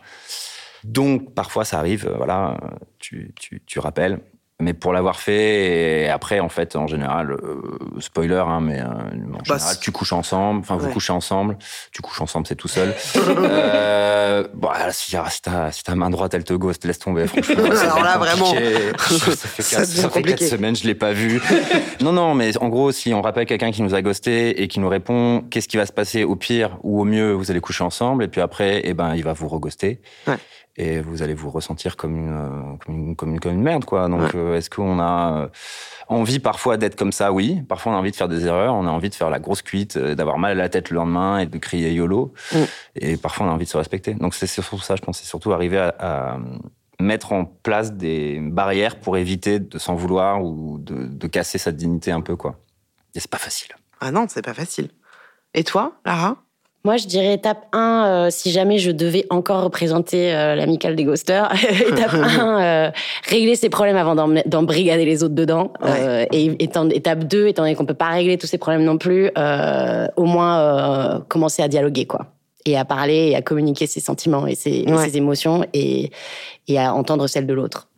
[0.84, 2.56] Donc, parfois, ça arrive, euh, voilà,
[2.98, 4.20] tu, tu, tu rappelles.
[4.60, 7.60] Mais pour l'avoir fait, et après, en fait, en général, euh,
[7.98, 11.56] spoiler, hein, mais euh, en Bah, général, tu couches ensemble, enfin, vous couchez ensemble,
[11.90, 12.94] tu couches ensemble, c'est tout seul.
[13.16, 17.26] euh, bon, alors, si, si ta si ta main droite, elle te ghost, laisse tomber,
[17.26, 17.64] franchement.
[17.82, 18.54] Alors là, vraiment, ça
[19.48, 21.42] fait ça fait semaines, je l'ai pas vu.
[22.00, 24.78] non, non, mais en gros, si on rappelle quelqu'un qui nous a ghosté et qui
[24.78, 27.82] nous répond, qu'est-ce qui va se passer au pire ou au mieux, vous allez coucher
[27.82, 30.00] ensemble, et puis après, eh ben, il va vous reghoster.
[30.28, 30.36] Ouais.
[30.76, 33.84] Et vous allez vous ressentir comme une, euh, comme une, comme une, comme une merde,
[33.84, 34.08] quoi.
[34.08, 35.48] Donc, euh, est-ce qu'on a euh,
[36.08, 37.30] envie parfois d'être comme ça?
[37.30, 37.60] Oui.
[37.68, 38.74] Parfois, on a envie de faire des erreurs.
[38.74, 41.40] On a envie de faire la grosse cuite, d'avoir mal à la tête le lendemain
[41.40, 42.32] et de crier YOLO.
[42.52, 42.56] Mm.
[42.96, 44.14] Et parfois, on a envie de se respecter.
[44.14, 45.18] Donc, c'est surtout ça, je pense.
[45.18, 46.38] C'est surtout arriver à, à
[47.00, 51.72] mettre en place des barrières pour éviter de s'en vouloir ou de, de casser sa
[51.72, 52.60] dignité un peu, quoi.
[53.14, 53.72] Et c'est pas facile.
[54.00, 54.88] Ah non, c'est pas facile.
[55.52, 56.38] Et toi, Lara?
[56.84, 61.04] Moi, je dirais étape 1, euh, si jamais je devais encore représenter euh, l'amicale des
[61.04, 61.48] ghosters.
[61.88, 62.90] étape 1, euh,
[63.28, 64.16] régler ses problèmes avant
[64.46, 65.72] d'embrigader les autres dedans.
[65.84, 68.98] Euh, et étant- étape 2, étant donné qu'on peut pas régler tous ces problèmes non
[68.98, 72.26] plus, euh, au moins euh, commencer à dialoguer, quoi.
[72.64, 75.04] Et à parler et à communiquer ses sentiments et ses, et Ouais.
[75.08, 76.10] ses émotions et,
[76.68, 77.88] et à entendre celles de l'autre.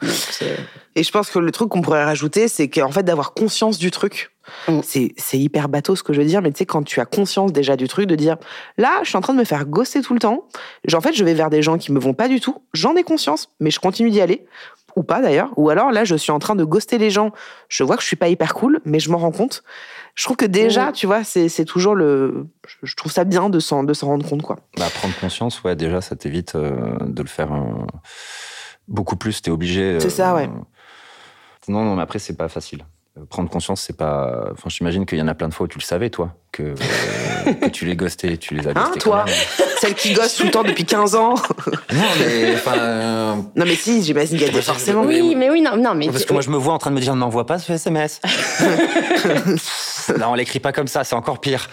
[0.97, 3.91] Et je pense que le truc qu'on pourrait rajouter, c'est qu'en fait, d'avoir conscience du
[3.91, 4.30] truc.
[4.69, 4.81] Mm.
[4.83, 7.53] C'est, hyper bateau ce que je veux dire, mais tu sais, quand tu as conscience
[7.53, 8.37] déjà du truc, de dire
[8.79, 10.47] là, je suis en train de me faire gosser tout le temps.
[10.93, 12.63] En fait, je vais vers des gens qui me vont pas du tout.
[12.73, 14.47] J'en ai conscience, mais je continue d'y aller.
[14.97, 15.51] Ou pas d'ailleurs.
[15.57, 17.33] Ou alors là, je suis en train de ghoster les gens.
[17.69, 19.65] Je vois que je suis pas hyper cool, mais je m'en rends compte.
[20.15, 20.93] Je trouve que déjà, Mm.
[20.93, 22.47] tu vois, c'est, toujours le.
[22.85, 24.61] je- trouve ça bien de s'en, de s'en rendre compte, quoi.
[24.79, 27.85] Bah, prendre conscience, ouais, déjà, ça t'évite euh, de le faire euh,
[28.87, 29.43] beaucoup plus.
[29.43, 29.99] T'es obligé.
[29.99, 30.49] C'est ça, ouais.
[31.67, 32.85] Non, non, mais après, c'est pas facile.
[33.17, 34.49] Euh, Prendre conscience, c'est pas.
[34.53, 36.62] Enfin, j'imagine qu'il y en a plein de fois où tu le savais, toi, que,
[36.62, 39.25] euh, que tu les ghostais, tu les as Hein, toi.
[39.81, 41.35] Celle qui gosse tout le temps depuis 15 ans.
[41.93, 42.77] Non, mais enfin.
[42.77, 45.03] euh, non, mais si, j'imagine qu'il y a des forcément.
[45.03, 46.97] Oui, mais oui, non, non, mais Parce que moi, je me vois en train de
[46.97, 48.21] me dire, ne m'envoie pas ce SMS.
[50.17, 51.69] Là, on l'écrit pas comme ça, c'est encore pire.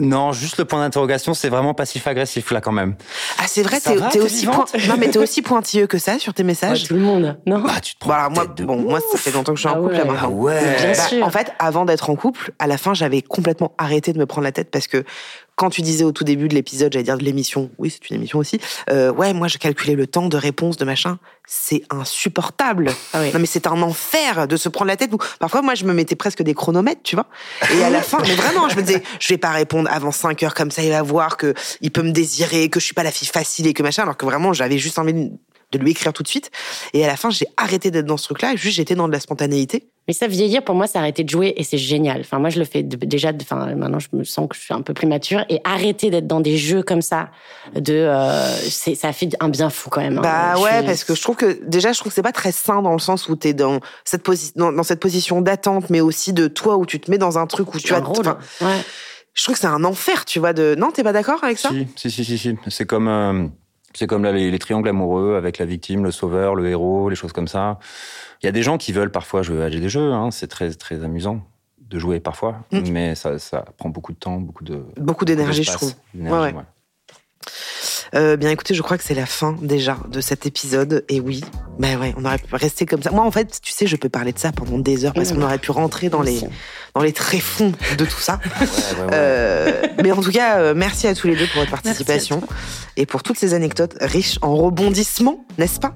[0.00, 2.94] Non, juste le point d'interrogation, c'est vraiment passif-agressif, là, quand même.
[3.38, 6.34] Ah, c'est vrai, t'es, aussi vivante point- non, mais t'es aussi pointilleux que ça sur
[6.34, 6.84] tes Ouais, messages.
[6.84, 9.32] tout le monde, non Bah, tu te prends Voilà, moi, de bon, moi, ça fait
[9.32, 10.04] longtemps que je suis en Ah couple ouais.
[10.04, 10.14] maintenant.
[10.22, 10.76] Ah ouais.
[10.76, 11.26] Bien Bah, sûr.
[11.26, 14.44] en fait, avant d'être en couple, à la fin, j'avais complètement arrêté de me prendre
[14.44, 15.04] la tête parce que
[15.58, 18.16] quand tu disais au tout début de l'épisode, j'allais dire de l'émission, oui, c'est une
[18.16, 21.18] émission aussi, euh, ouais, moi, je calculais le temps de réponse de machin.
[21.50, 22.92] C'est insupportable.
[23.12, 23.30] Ah oui.
[23.32, 25.10] Non, mais c'est un enfer de se prendre la tête.
[25.40, 27.26] Parfois, moi, je me mettais presque des chronomètres, tu vois.
[27.74, 30.42] Et à la fin, mais vraiment, je me disais, je vais pas répondre avant 5
[30.44, 33.02] heures comme ça, il va voir que il peut me désirer, que je suis pas
[33.02, 35.32] la fille facile et que machin, alors que vraiment, j'avais juste envie
[35.72, 36.50] de- lui écrire tout de suite.
[36.94, 39.20] Et à la fin, j'ai arrêté d'être dans ce truc-là, juste j'étais dans de la
[39.20, 39.88] spontanéité.
[40.06, 42.20] Mais ça, vieillir, pour moi, c'est arrêter de jouer et c'est génial.
[42.20, 43.30] Enfin, moi, je le fais de- déjà.
[43.32, 46.08] de- Enfin, maintenant, je me sens que je suis un peu plus mature et arrêter
[46.08, 47.28] d'être dans des jeux comme ça,
[47.74, 50.16] de, euh, c'est, ça fait un bien fou quand même.
[50.16, 50.22] hein.
[50.22, 52.32] Bah Je ouais, suis- parce que je trouve que déjà, je trouve que c'est pas
[52.32, 55.90] très sain dans le sens où t'es dans cette posi- dans, dans cette position d'attente,
[55.90, 57.98] mais aussi de toi où tu te mets dans un truc où tu as.
[58.00, 58.20] rôle.
[58.26, 58.80] enfin, Ouais.
[59.34, 60.54] je trouve que c'est un enfer, tu vois.
[60.54, 61.68] De non, t'es pas d'accord avec ça?
[61.68, 62.56] Si, si, si, si, si.
[62.68, 63.46] C'est comme, euh,
[63.94, 67.16] c'est comme là, les, les triangles amoureux avec la victime, le sauveur, le héros, les
[67.16, 67.78] choses comme ça.
[68.42, 70.70] Il y a des gens qui veulent parfois jouer à des jeux, hein, c'est très,
[70.72, 71.40] très amusant
[71.80, 72.90] de jouer parfois, Mm.
[72.90, 74.84] mais ça, ça prend beaucoup de temps, beaucoup de.
[74.98, 75.94] Beaucoup d'énergie, je trouve.
[76.14, 76.62] d'énergie, Ouais, ouais.
[78.14, 81.04] Euh, bien écoutez, je crois que c'est la fin déjà de cet épisode.
[81.08, 81.42] Et oui,
[81.78, 83.10] ben ouais, on aurait pu rester comme ça.
[83.10, 85.42] Moi, en fait, tu sais, je peux parler de ça pendant des heures parce qu'on
[85.42, 86.40] aurait pu rentrer dans les,
[86.94, 88.40] dans les tréfonds de tout ça.
[89.12, 92.42] Euh, mais en tout cas, euh, merci à tous les deux pour votre participation
[92.96, 95.94] et pour toutes ces anecdotes riches en rebondissements, n'est-ce pas?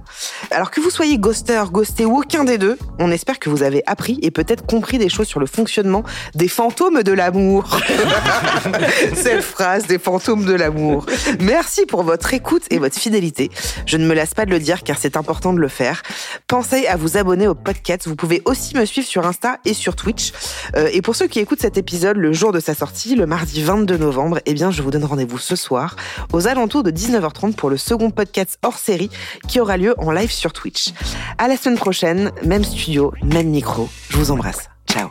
[0.50, 3.82] Alors que vous soyez ghoster, ghosté ou aucun des deux, on espère que vous avez
[3.86, 6.04] appris et peut-être compris des choses sur le fonctionnement
[6.34, 7.78] des fantômes de l'amour.
[9.14, 11.06] Cette phrase des fantômes de l'amour.
[11.40, 13.50] Merci pour votre écoute et votre fidélité.
[13.86, 16.03] Je ne me lasse pas de le dire car c'est important de le faire.
[16.46, 18.07] Pensez à vous abonner au podcast.
[18.07, 20.32] Vous pouvez aussi me suivre sur Insta et sur Twitch.
[20.76, 23.62] Euh, et pour ceux qui écoutent cet épisode le jour de sa sortie, le mardi
[23.62, 25.96] 22 novembre, eh bien, je vous donne rendez-vous ce soir
[26.32, 29.11] aux alentours de 19h30 pour le second podcast hors série
[29.48, 30.90] qui aura lieu en live sur Twitch.
[31.38, 33.88] À la semaine prochaine, même studio, même micro.
[34.11, 34.68] Je vous embrasse.
[34.88, 35.11] Ciao.